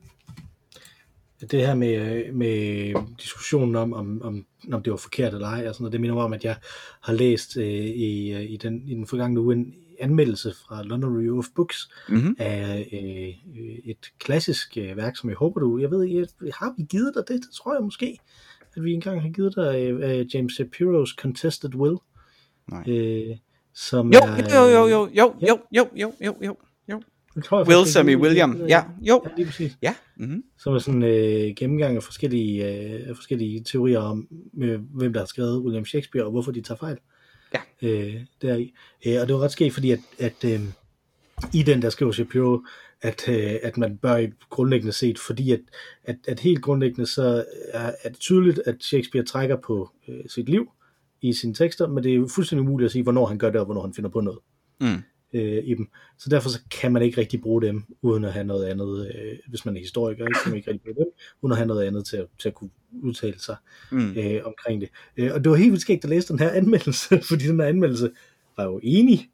[1.42, 5.76] Det her med, med diskussionen om, om, om, om det var forkert eller ej, og
[5.76, 6.58] sådan noget, det minder mig om, at jeg
[7.02, 11.18] har læst øh, i, øh, i, den, i den forgangne uge en anmeldelse fra London
[11.18, 12.36] Review of Books Mm-hmm.
[12.40, 16.84] af øh, et klassisk øh, værk, som jeg håber du, jeg ved ikke, har vi
[16.84, 17.42] givet dig det?
[17.44, 18.18] Det tror jeg måske,
[18.78, 21.98] at vi engang har givet dig øh, James Shapiro's Contested Will.
[22.72, 22.84] Nej.
[22.88, 23.38] Øh,
[23.74, 25.48] som Jo, er, jo, jo, jo, jo, Ja.
[25.48, 26.56] jo, jo, jo, jo, jo,
[26.92, 27.02] jo.
[27.44, 28.58] tror, jeg Will jeg- William.
[28.70, 29.22] Ja, jo.
[29.26, 29.78] Ja, lige præcis.
[29.82, 29.96] Ja.
[30.18, 30.44] Mm-hmm.
[30.60, 31.10] Som er sådan en
[31.50, 34.28] øh, gennemgang af forskellige, øh, forskellige teorier om,
[34.62, 36.98] øh, hvem der har skrevet William Shakespeare, og hvorfor de tager fejl.
[37.54, 37.88] Ja.
[37.88, 38.74] Øh, deri.
[39.06, 40.62] Øh, og det var ret sket, fordi at, at øh,
[41.54, 42.60] i den der skriver Shapiro,
[43.02, 45.60] at, øh, at man bør grundlæggende set, fordi at,
[46.04, 50.50] at, at helt grundlæggende så er, er det tydeligt, at Shakespeare trækker på øh, sit
[50.50, 50.72] liv
[51.22, 53.66] i sine tekster, men det er fuldstændig umuligt at sige, hvornår han gør det, og
[53.66, 54.40] hvornår han finder på noget
[54.80, 55.04] Mm.
[55.34, 55.88] Øh, i dem.
[56.18, 59.38] Så derfor så kan man ikke rigtig bruge dem, uden at have noget andet, øh,
[59.50, 61.84] hvis man er historiker, ikke, kan man ikke rigtig bruge dem, uden at have noget
[61.88, 62.70] andet til at, til at kunne
[63.04, 63.56] udtale sig
[63.92, 64.14] Mm.
[64.18, 64.90] øh, omkring det.
[65.18, 67.68] Øh, og det var helt vildt skægt at læse den her anmeldelse, fordi den her
[67.68, 68.12] anmeldelse
[68.58, 69.30] var jo enig,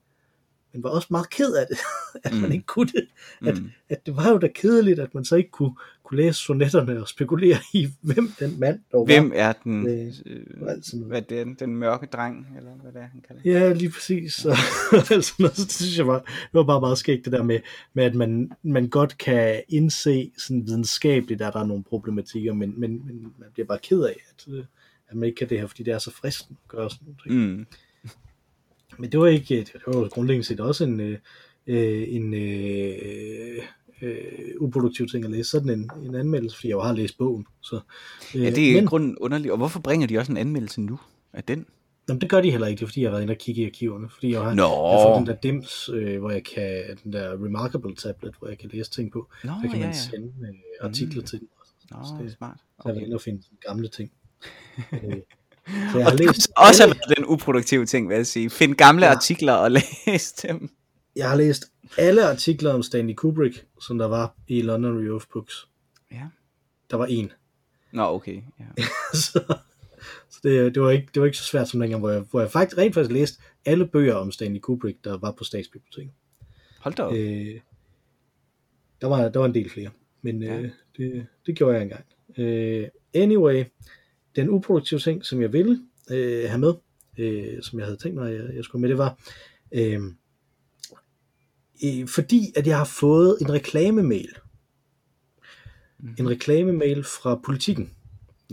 [0.73, 1.77] men var også meget ked af det,
[2.25, 2.51] at man Mm.
[2.51, 3.07] ikke kunne det.
[3.47, 3.69] At, Mm.
[3.89, 5.75] at det var jo da kedeligt, at man så ikke kunne,
[6.14, 9.36] kunne læse sonetterne og spekulere i, hvem den mand dog Hvem var.
[9.36, 11.11] er den, Øh, øh, alt sådan noget.
[11.14, 13.41] hvad det er, den mørke dreng, eller hvad det er, han kalder?
[13.45, 14.34] Ja, lige præcis.
[14.41, 14.49] Så,
[15.11, 17.59] altså, noget, det synes jeg var, det var bare meget skægt, det der med,
[17.93, 22.80] med at man, man godt kan indse sådan videnskabeligt, at der er nogle problematikker, men,
[22.80, 24.64] men, men man bliver bare ked af, at, øh,
[25.09, 27.49] at man ikke kan det her, fordi det er så fristende at gøre sådan noget.
[27.57, 27.66] Mm.
[28.99, 31.18] Men det var ikke, det var grundlæggende set også en, øh,
[31.68, 33.64] øh, en øh,
[34.03, 34.15] øh,
[34.59, 37.45] uproduktiv ting at læse, sådan en, en anmeldelse, fordi jeg jo har læst bogen.
[37.61, 37.79] Så,
[38.35, 39.51] øh, Ja, det er men, grunden underligt.
[39.51, 40.99] Og hvorfor bringer de også en anmeldelse nu
[41.33, 41.65] af den?
[42.09, 43.61] jamen, det gør de heller ikke, det er fordi, jeg har været inde og kigge
[43.61, 44.61] i arkiverne, fordi jeg har, Nå.
[44.63, 48.47] jeg har fået den der dims, øh, hvor jeg kan, den der Remarkable tablet, hvor
[48.47, 49.93] jeg kan læse ting på, Nå, så kan ja, man ja.
[49.93, 51.27] sende øh, artikler Mm.
[51.27, 51.47] til den.
[51.91, 52.57] Nå, Så det- smart.
[52.57, 53.13] Så jeg har været Okay.
[53.13, 54.11] og finde gamle ting.
[54.93, 55.07] øh, så
[55.67, 58.49] jeg Og har det læst også været den uproduktive ting, vil jeg sige.
[58.49, 59.11] Find gamle Ja.
[59.15, 59.71] artikler og
[60.07, 60.69] læs dem.
[61.16, 61.66] Jeg har læst
[61.97, 65.68] alle artikler om Stanley Kubrick, som der var i London Review of Books.
[66.11, 66.28] Ja.
[66.91, 67.32] Der var en.
[67.91, 68.41] Nå, okay.
[68.59, 68.66] Ja.
[69.14, 69.55] så
[70.30, 72.39] så det, det, var ikke, det var ikke så svært som dengang, hvor jeg, hvor
[72.41, 76.11] jeg faktisk rent faktisk læste alle bøger om Stanley Kubrick, der var på Statsbiblioteket.
[76.80, 77.14] Hold da op.
[77.14, 77.59] Øh,
[79.01, 79.89] der, var, der var en del flere,
[80.22, 80.59] men Ja.
[80.59, 82.05] øh, det, det gjorde jeg engang.
[82.38, 83.64] Øh, anyway,
[84.36, 86.74] den uproduktive ting, som jeg ville øh, have med,
[87.18, 89.20] øh, som jeg havde tænkt mig, jeg, jeg skulle med, det var,
[89.72, 90.01] øh,
[91.84, 94.29] øh, fordi at jeg har fået en reklamemail.
[95.99, 96.15] Mhm.
[96.19, 97.91] En reklamemail fra politikken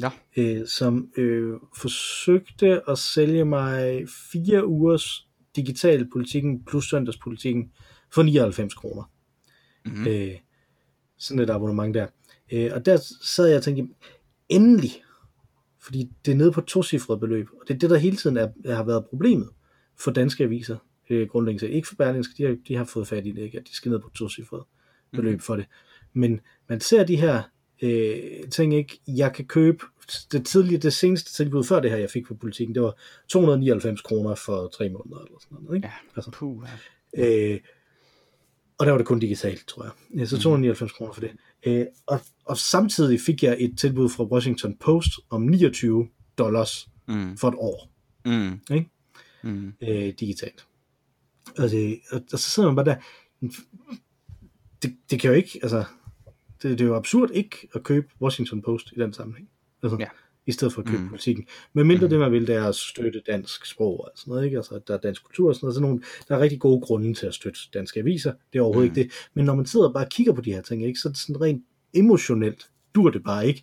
[0.01, 0.11] Ja.
[0.37, 7.73] øh, som øh, forsøgte at sælge mig fire ugers digital politikken plus søndagspolitikken
[8.13, 9.03] for 99 kroner.
[9.85, 10.07] Mm-hmm.
[10.07, 10.35] Øh,
[11.19, 12.07] sådan et abonnement der.
[12.53, 13.95] Øh, og der sad jeg og tænkte,
[14.49, 14.91] endelig,
[15.83, 18.37] fordi det er nede på et tocifret beløb, og det er det, der hele tiden
[18.37, 19.49] er, har været problemet
[19.99, 20.77] for danske aviser,
[21.11, 21.75] øh, grundlæggende set.
[21.75, 23.59] Ikke for Berlingske, de har, de har fået fat i det, ikke?
[23.59, 24.63] at de skal ned på et tocifret
[25.13, 25.41] beløb Mhm.
[25.41, 25.67] for det.
[26.13, 27.43] Men man ser de her
[27.83, 29.85] øh, ting ikke, jeg kan købe,
[30.33, 32.99] det tidlige, det seneste tilbud før det her, jeg fik på politikken, det var
[33.29, 35.89] 299 kroner for tre måneder, eller sådan noget, ikke?
[35.89, 35.93] Ja.
[36.17, 36.65] Altså, Puh,
[37.17, 37.53] ja.
[37.53, 37.61] Øh,
[38.79, 39.93] og der var det kun digitalt, tror jeg.
[40.19, 41.31] Ja, Så 299 kroner for det.
[41.67, 46.09] Øh, og, og samtidig fik jeg et tilbud fra Washington Post om 29
[46.39, 47.37] dollars Mm.
[47.37, 47.91] for et år
[48.25, 48.61] Mm.
[48.75, 48.89] Ikke?
[49.43, 49.73] Mm.
[49.83, 50.67] øh, digitalt.
[51.59, 52.97] Og, det, og, og så sidder man bare der,
[54.83, 55.85] det, det kan jo ikke, altså,
[56.63, 59.49] det, det er jo absurd ikke at købe Washington Post i den sammenhæng.
[59.83, 60.07] Altså, Ja.
[60.47, 61.09] I stedet for at købe Mm.
[61.09, 61.47] politikken.
[61.73, 62.11] Men mindre Mm.
[62.11, 64.57] det, man vil, det er at støtte dansk sprog og sådan noget, ikke?
[64.57, 65.75] Altså, der er dansk kultur og sådan noget.
[65.75, 68.33] Så nogle, der er rigtig gode grunde til at støtte danske aviser.
[68.53, 68.99] Det er overhovedet Mm.
[68.99, 69.29] ikke det.
[69.35, 70.99] Men når man sidder og bare kigger på de her ting, ikke?
[71.01, 73.63] så er det sådan rent emotionelt, dur det bare ikke,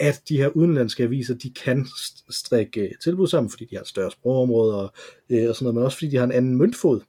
[0.00, 3.88] at de her udenlandske aviser, de kan st- strikke tilbud sammen, fordi de har et
[3.88, 4.92] større sprogområde og,
[5.30, 7.00] øh, og sådan noget, men også fordi de har en anden møntfod,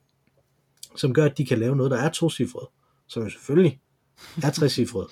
[0.96, 2.66] som gør, at de kan lave noget, der er tocifret,
[3.08, 3.80] som jo selvfølgelig
[4.42, 5.06] er trecifret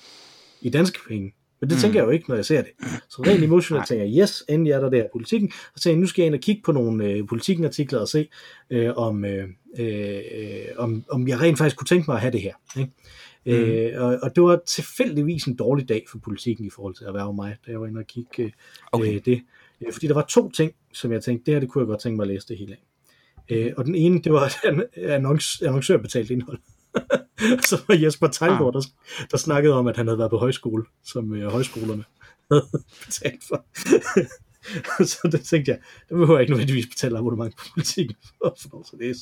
[0.61, 1.33] i danske penge.
[1.61, 1.81] Men det Mm.
[1.81, 2.71] tænker jeg jo ikke, når jeg ser det.
[3.09, 5.51] Så rent emotionelt tænker jeg, yes, endelig er der der politikken.
[5.73, 8.07] Og så tænker jeg, nu skal jeg ind og kigge på nogle øh, politikken-artikler og
[8.07, 8.27] se,
[8.69, 9.47] øh, om, øh,
[9.79, 12.53] øh, om, om jeg rent faktisk kunne tænke mig at have det her.
[12.79, 12.91] Ikke?
[13.45, 13.51] Mm.
[13.51, 17.13] Øh, og, og det var tilfældigvis en dårlig dag for politikken i forhold til at
[17.13, 18.51] være mig, da jeg var inde og kigge øh,
[18.91, 19.15] Okay.
[19.15, 19.41] øh, det.
[19.93, 22.15] Fordi der var to ting, som jeg tænkte, det her det kunne jeg godt tænke
[22.15, 22.83] mig at læse det hele af.
[23.49, 26.59] Øh, og den ene, det var an- annonce, annoncørbetalt indhold.
[27.69, 28.81] så var Jesper Tejlgaard, der,
[29.31, 32.03] der snakkede om, at han havde været på højskole, som øh, højskolerne
[32.51, 32.67] havde
[33.05, 33.65] betalt for.
[35.11, 35.79] så det tænkte jeg,
[36.09, 38.55] det behøver jeg ikke nødvendigvis betale abonnement på politikken for
[38.89, 39.19] til at læse,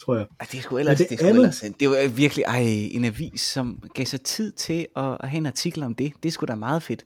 [0.00, 0.26] tror jeg.
[0.40, 2.62] Ej, det sgu ellers, Men det, det det, sgu andet- ellers, det var virkelig ej,
[2.90, 6.12] en avis, som gav sig tid til at, at have en artikel om det.
[6.22, 7.04] Det sgu da meget fedt.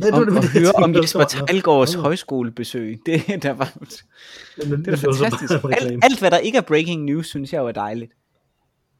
[0.00, 2.02] Ja, det Om, det, at høre om Jesper Nå.
[2.02, 2.98] højskolebesøg.
[3.06, 3.72] Det, der var,
[4.58, 5.52] Men- men det er var fantastisk.
[5.64, 8.12] Alt, alt, hvad der ikke er breaking news, synes jeg jo er dejligt.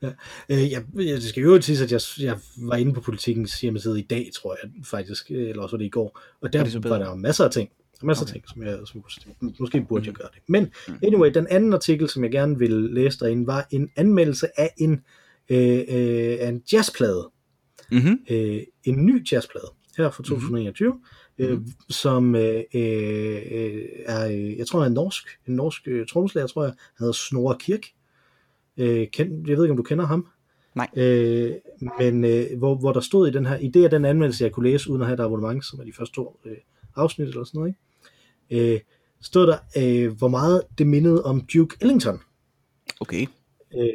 [0.02, 0.10] Øh,
[0.48, 4.02] jeg, jeg, det skal jo sige, at jeg, jeg var inde på politikens hjemmeside i
[4.02, 6.98] dag, tror jeg faktisk, eller også var det i går, og der Er det var
[6.98, 7.68] der masser af ting,
[8.02, 8.32] masser af Okay.
[8.32, 9.02] ting, som jeg, som,
[9.60, 10.42] måske burde jeg gøre det.
[10.48, 10.72] Men
[11.02, 14.92] anyway, den anden artikel, som jeg gerne ville læse derinde, var en anmeldelse af en,
[15.48, 17.28] øh, øh, af en jazzplade,
[17.92, 18.18] Mm-hmm.
[18.30, 19.66] øh, en ny jazzplade
[19.98, 21.00] her fra 2021,
[21.38, 21.66] øh, Mhm.
[21.88, 26.62] som øh, øh, er, øh, jeg tror, han er norsk, en norsk øh, trommeslager, tror
[26.62, 27.80] jeg, han hedder Snorre Kirk.
[28.76, 30.26] Øh, kend, jeg ved ikke, om du kender ham?
[30.74, 30.88] Nej.
[30.96, 31.52] Øh,
[31.98, 34.52] men øh, hvor, hvor der stod i den her, i det af den anmeldelse, jeg
[34.52, 36.56] kunne læse, uden at have et abonnement, som er de første to øh,
[36.96, 37.74] afsnit eller sådan noget,
[38.50, 38.74] ikke?
[38.74, 38.80] Øh,
[39.20, 42.20] stod der, øh, hvor meget det mindede om Duke Ellington.
[43.00, 43.26] Okay.
[43.78, 43.88] Øh,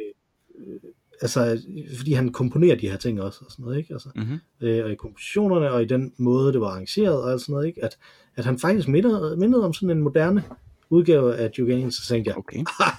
[1.22, 1.62] altså,
[1.96, 3.92] fordi han komponerer de her ting også, og sådan noget, ikke?
[3.94, 4.38] Altså, Mm-hmm.
[4.60, 7.66] øh, og i kompositionerne, og i den måde, det var arrangeret, og alt sådan noget,
[7.66, 7.84] ikke?
[7.84, 7.98] At,
[8.36, 10.44] at han faktisk mindede, mindede om sådan en moderne
[10.90, 12.58] udgave af Duke så tænkte jeg, Okay.
[12.80, 12.92] ah,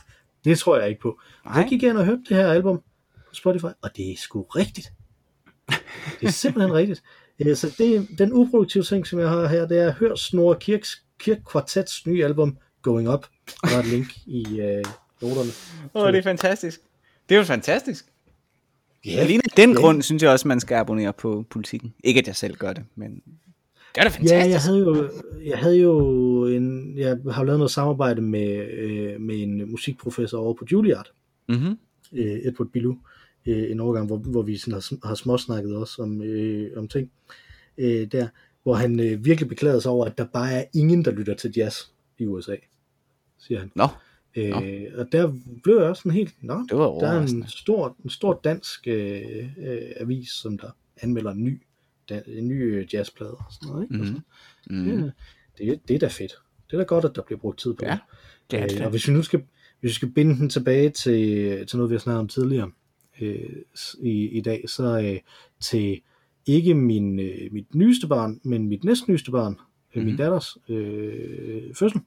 [0.46, 1.20] det tror jeg ikke på.
[1.22, 1.58] Så Nej.
[1.60, 2.78] jeg gik ind og hørte det her album
[3.28, 4.88] på Spotify, og det er sgu rigtigt.
[6.20, 7.04] Det er simpelthen rigtigt.
[7.40, 11.04] Øh, Så det, den uproduktive ting, som jeg har her, det er, hør Snorre Kirks,
[11.20, 13.26] Kirk Quartets nye album, Going Up.
[13.64, 14.84] Der er et link i øh,
[15.22, 15.52] noterne.
[15.94, 16.80] Åh, oh, det er fantastisk.
[17.30, 18.06] Det er jo fantastisk.
[19.06, 19.76] Ja, Alene af den ja.
[19.76, 21.94] grund, synes jeg også, man skal abonnere på politikken.
[22.04, 23.12] Ikke at jeg selv gør det, men
[23.96, 24.34] det er da fantastisk.
[24.34, 25.10] Ja, jeg havde jo,
[25.46, 30.54] jeg havde jo en, jeg har lavet noget samarbejde med, øh, med en musikprofessor over
[30.54, 31.12] på Juilliard,
[31.48, 31.78] Mm-hmm.
[32.14, 32.98] øh, Edward Bilou,
[33.46, 37.12] øh, en overgang, hvor, hvor vi sådan har, har småsnakket også om, øh, om ting
[37.78, 38.28] øh, der,
[38.64, 41.54] hvor han øh, virkelig beklagede sig over, at der bare er ingen, der lytter til
[41.58, 41.78] jazz
[42.18, 42.56] i USA,
[43.40, 43.72] siger han.
[43.76, 43.88] Nå,
[44.36, 45.34] Øh, og der
[45.64, 48.88] blev jeg også sådan helt, nå, det var der er en stor, en stor dansk
[48.88, 49.22] øh,
[49.58, 50.70] øh, avis, som der
[51.02, 51.62] anmelder en ny,
[52.10, 53.84] da, en ny øh, jazzplade og sådan noget.
[53.84, 53.96] Ikke?
[54.04, 54.20] Mhm.
[54.70, 54.96] Mm.
[54.96, 55.02] Mm.
[55.02, 55.12] Det,
[55.58, 56.32] det, det er da fedt.
[56.68, 57.98] Det er da godt, at der bliver brugt tid på Ja,
[58.52, 58.60] det.
[58.60, 59.44] er det Øh, og hvis vi nu skal,
[59.80, 62.72] hvis vi skal binde den tilbage til, til noget, vi har snakket om tidligere
[63.22, 63.50] øh,
[64.02, 65.20] i, i dag, så øh,
[65.60, 66.02] til
[66.46, 69.56] ikke min, øh, mit nyeste barn, men mit næstnyeste barn,
[69.96, 70.18] øh, min Mhm.
[70.18, 72.02] datters øh, fødsel,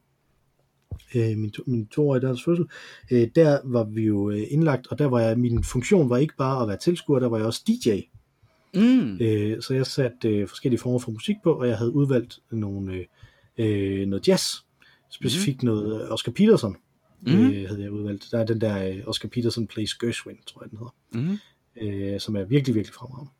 [1.14, 2.66] øh, min, to, min toårige datters fødsel,
[3.10, 6.36] øh, der var vi jo øh, indlagt, og der var jeg, min funktion var ikke
[6.38, 8.00] bare at være tilskuer, der var jeg også DJ.
[8.74, 9.18] Mm.
[9.20, 12.92] Øh, så jeg satte øh, forskellige former for musik på, og jeg havde udvalgt nogle,
[12.92, 13.04] øh,
[13.58, 14.54] øh, noget jazz,
[15.10, 15.66] specifikt mm.
[15.66, 16.76] noget øh, Oscar Peterson,
[17.20, 17.32] mm.
[17.32, 17.50] Mhm.
[17.50, 18.28] øh, havde jeg udvalgt.
[18.30, 21.38] Der er den der øh, Oscar Peterson Plays Gershwin, tror jeg den hedder, Mm.
[21.88, 23.30] øh, som er virkelig, virkelig fremragende.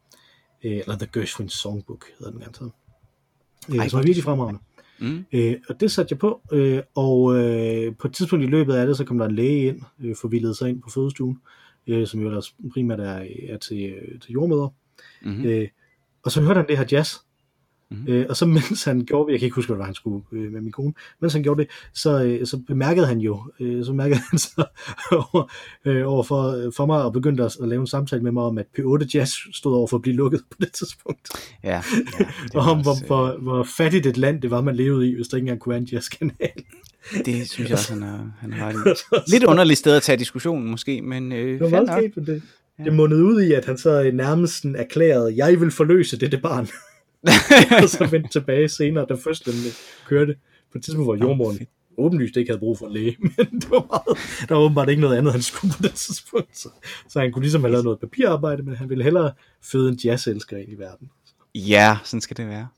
[0.65, 2.65] Øh, eller The Gershwin Songbook hedder den ganske.
[2.65, 4.61] Øh, Ej, som er virkelig fremragende.
[5.01, 5.25] Mm.
[5.33, 8.87] Øh, og det satte jeg på, øh, og øh, på et tidspunkt i løbet af
[8.87, 11.39] det, så kom der en læge ind, øh, forvildede sig ind på fødestuen,
[11.87, 14.69] øh, som jo ellers primært er, er til, øh, til jordmøder.
[15.23, 15.45] Mm.
[15.45, 15.69] Øh,
[16.23, 17.15] og så hørte han det her jazz.
[17.91, 18.09] Mhm.
[18.09, 19.95] Øh, og så mens han gjorde det, jeg kan ikke huske, hvad det var, han
[19.95, 23.53] skulle øh, med min kone, mens han gjorde det, så, øh, så bemærkede han jo,
[23.61, 24.65] øh, så bemærkede han så
[25.13, 25.53] over,
[25.85, 28.59] øh, over for, for mig og begyndte at, at lave en samtale med mig om,
[28.59, 31.29] at P8 Jazz stod over for at blive lukket på det tidspunkt.
[31.65, 31.83] Ja, ja.
[32.45, 35.09] det og om, hvor, også, øh, hvor, hvor fattigt et land det var, man levede
[35.09, 36.33] i, hvis der ikke engang kunne være en jazzkanal.
[37.25, 38.99] Det synes jeg også, han har, han har et
[39.33, 42.27] lidt underligt sted at tage diskussionen måske, men øh, Det var meget nok.
[42.27, 42.43] det,
[42.85, 46.69] det mundede ud i, at han så øh, nærmest erklærede, jeg vil forløse dette barn.
[47.83, 49.73] Og så vendte tilbage senere, da fødslen øh,
[50.07, 50.37] kørte.
[50.73, 51.59] På et tidspunkt, hvor jordmoren
[51.99, 55.01] åbenlyst ikke havde brug for en læge, men det var meget, der var åbenbart ikke
[55.01, 56.59] noget andet, han skulle på det tidspunkt.
[56.59, 56.69] Så,
[57.09, 60.57] så han kunne ligesom have lavet noget papirarbejde, men han ville hellere føde en jazzelsker
[60.57, 61.11] ind i verden.
[61.55, 62.69] Ja, sådan skal det være.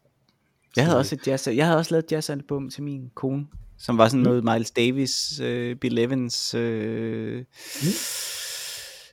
[0.77, 3.47] Jeg havde Så- også et jazz, jeg havde også lavet et jazzalbum til min kone,
[3.79, 7.45] som var sådan noget Miles Davis, øh, Bill Evans, øh,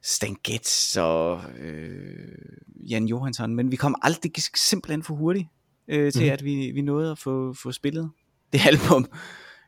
[0.07, 2.37] Stan Getz og øh,
[2.89, 5.47] Jan Johansson, men vi kom aldrig, det gik simpelthen for hurtigt
[5.87, 6.31] øh, til, Mhm.
[6.31, 8.09] at vi, vi nåede at få, få spillet
[8.53, 9.07] det album.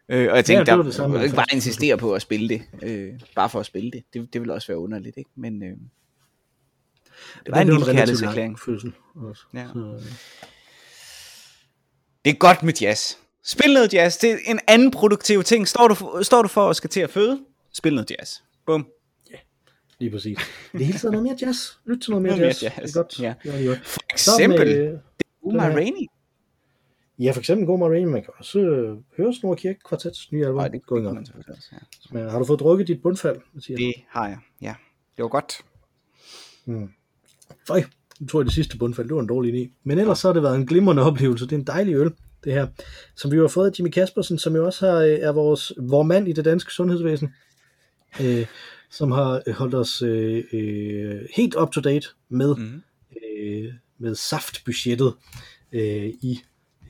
[0.09, 1.55] Øh, og jeg tænkte, det ja, der det samme var med ikke bare første.
[1.55, 4.03] insistere på at spille det, øh, bare for at spille det.
[4.13, 5.29] Det, det ville også være underligt, ikke?
[5.35, 5.77] Men øh, det
[7.47, 8.59] var Men en lille kærlighedserklæring.
[8.59, 9.43] fødsel også.
[9.53, 9.67] Ja.
[9.73, 10.01] Så, øh,
[12.25, 13.15] Det er godt med jazz.
[13.43, 14.17] Spil noget jazz.
[14.17, 15.67] Det er en anden produktiv ting.
[15.67, 17.39] Står du, for, står du for at skal til at føde?
[17.73, 18.33] Spil noget jazz.
[18.65, 18.87] Bum.
[19.99, 20.37] Lige præcis.
[20.71, 21.57] Det er hele tiden noget mere jazz.
[21.85, 22.63] Lyt til noget mere Noget mere jazz.
[22.63, 23.19] jazz, Det er godt.
[23.19, 23.33] ja.
[23.43, 23.79] Det er godt.
[23.85, 24.97] For eksempel med,
[25.41, 26.07] Uma den her- Rainey.
[27.19, 30.57] Ja, for eksempel God Marine, man kan også øh, høre Snor Kirke Kvartets nye album.
[30.57, 31.69] Nej, det man selvfølgelig også.
[31.71, 31.77] Ja.
[32.19, 33.77] Men har du fået drukket dit bundfald, Mathias?
[33.77, 34.37] Det har jeg.
[34.61, 34.75] Ja.
[35.17, 35.53] Det var godt.
[37.67, 37.83] Føj,
[38.19, 39.71] nu tror jeg det sidste bundfald, det var en dårlig idé.
[39.83, 41.45] Men ellers så har det været en glimrende oplevelse.
[41.45, 42.11] Det er en dejlig øl,
[42.43, 42.67] det her.
[43.15, 45.73] Som vi jo har fået af Jimmy Kaspersen, som jo også har, øh, er vores
[45.77, 47.33] vor mand i det danske sundhedsvæsen.
[48.21, 48.45] Øh,
[48.91, 52.81] som har holdt os øh, øh, helt up to date med, Mhm.
[53.39, 55.13] øh, med saftbudgettet
[55.71, 56.39] øh, i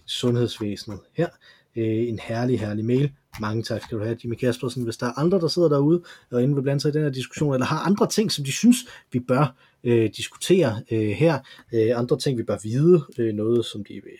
[0.05, 1.27] sundhedsvæsenet her.
[1.75, 3.11] Øh, en herlig, herlig mail.
[3.41, 4.83] Mange tak skal du have, Jimmy Kaspersen.
[4.83, 7.09] Hvis der er andre, der sidder derude og inde vil blande sig i den her
[7.09, 8.77] diskussion, eller har andre ting, som de synes,
[9.11, 11.39] vi bør øh, diskutere øh, her,
[11.73, 14.19] øh, andre ting, vi bør vide, øh, noget, som de vil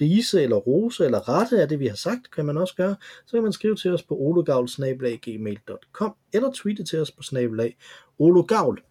[0.00, 2.96] rise eller rose eller rette af det, vi har sagt, kan man også gøre,
[3.26, 7.76] så kan man skrive til os på ologavl.gmail.com eller tweete til os på snabelag
[8.18, 8.82] ologavl.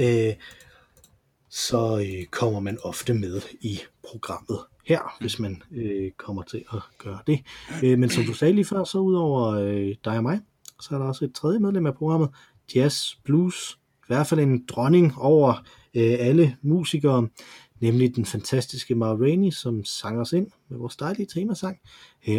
[0.00, 0.34] Øh,
[1.50, 6.82] så øh, kommer man ofte med i programmet her, hvis man øh, kommer til at
[6.98, 7.40] gøre det.
[7.84, 10.40] Øh, men som du sagde lige før, så udover øh, dig og mig,
[10.80, 12.30] så er der også et tredje medlem af programmet,
[12.74, 15.54] Jazz Blues, i hvert fald en dronning over
[15.94, 17.28] øh, alle musikere,
[17.80, 21.78] nemlig den fantastiske Ma Rainey, som sang os ind med vores dejlige temasang,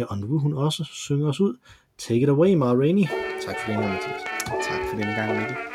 [0.08, 1.56] og nu vil hun også synge os ud.
[1.98, 3.04] Take it away, Ma Rainey.
[3.46, 4.22] Tak for det, Mathias.
[4.46, 5.69] Tak for denne gang, Mikkel.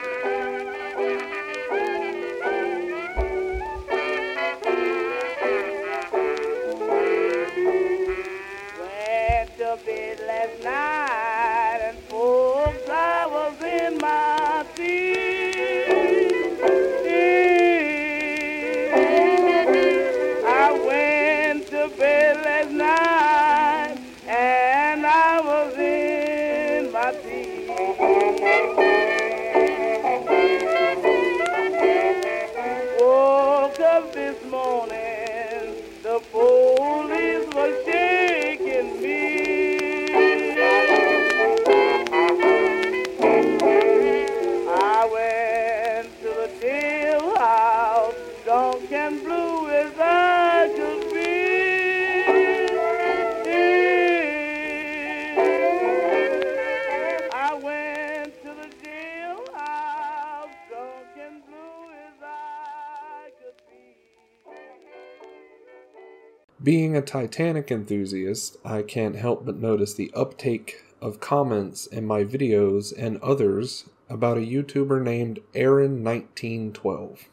[67.06, 73.18] Titanic enthusiast, I can't help but notice the uptake of comments in my videos and
[73.22, 77.26] others about a YouTuber named Aaron1912.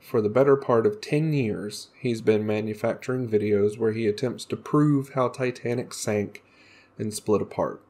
[0.00, 4.56] For the better part of 10 years, he's been manufacturing videos where he attempts to
[4.56, 6.42] prove how Titanic sank
[6.98, 7.80] and split apart.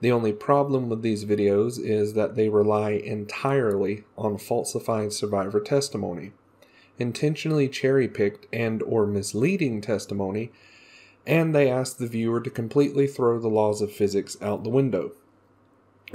[0.00, 6.32] The only problem with these videos is that they rely entirely on falsified survivor testimony,
[6.98, 10.50] intentionally cherry-picked and or misleading testimony,
[11.26, 15.12] and they ask the viewer to completely throw the laws of physics out the window.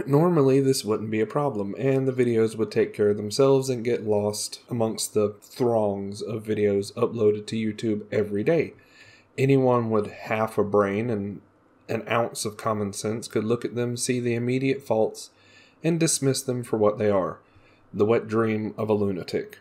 [0.05, 3.84] Normally, this wouldn't be a problem, and the videos would take care of themselves and
[3.84, 8.73] get lost amongst the throngs of videos uploaded to YouTube every day.
[9.38, 11.41] Anyone with half a brain and
[11.89, 15.29] an ounce of common sense could look at them, see the immediate faults,
[15.84, 17.39] and dismiss them for what they are
[17.93, 19.59] the wet dream of a lunatic.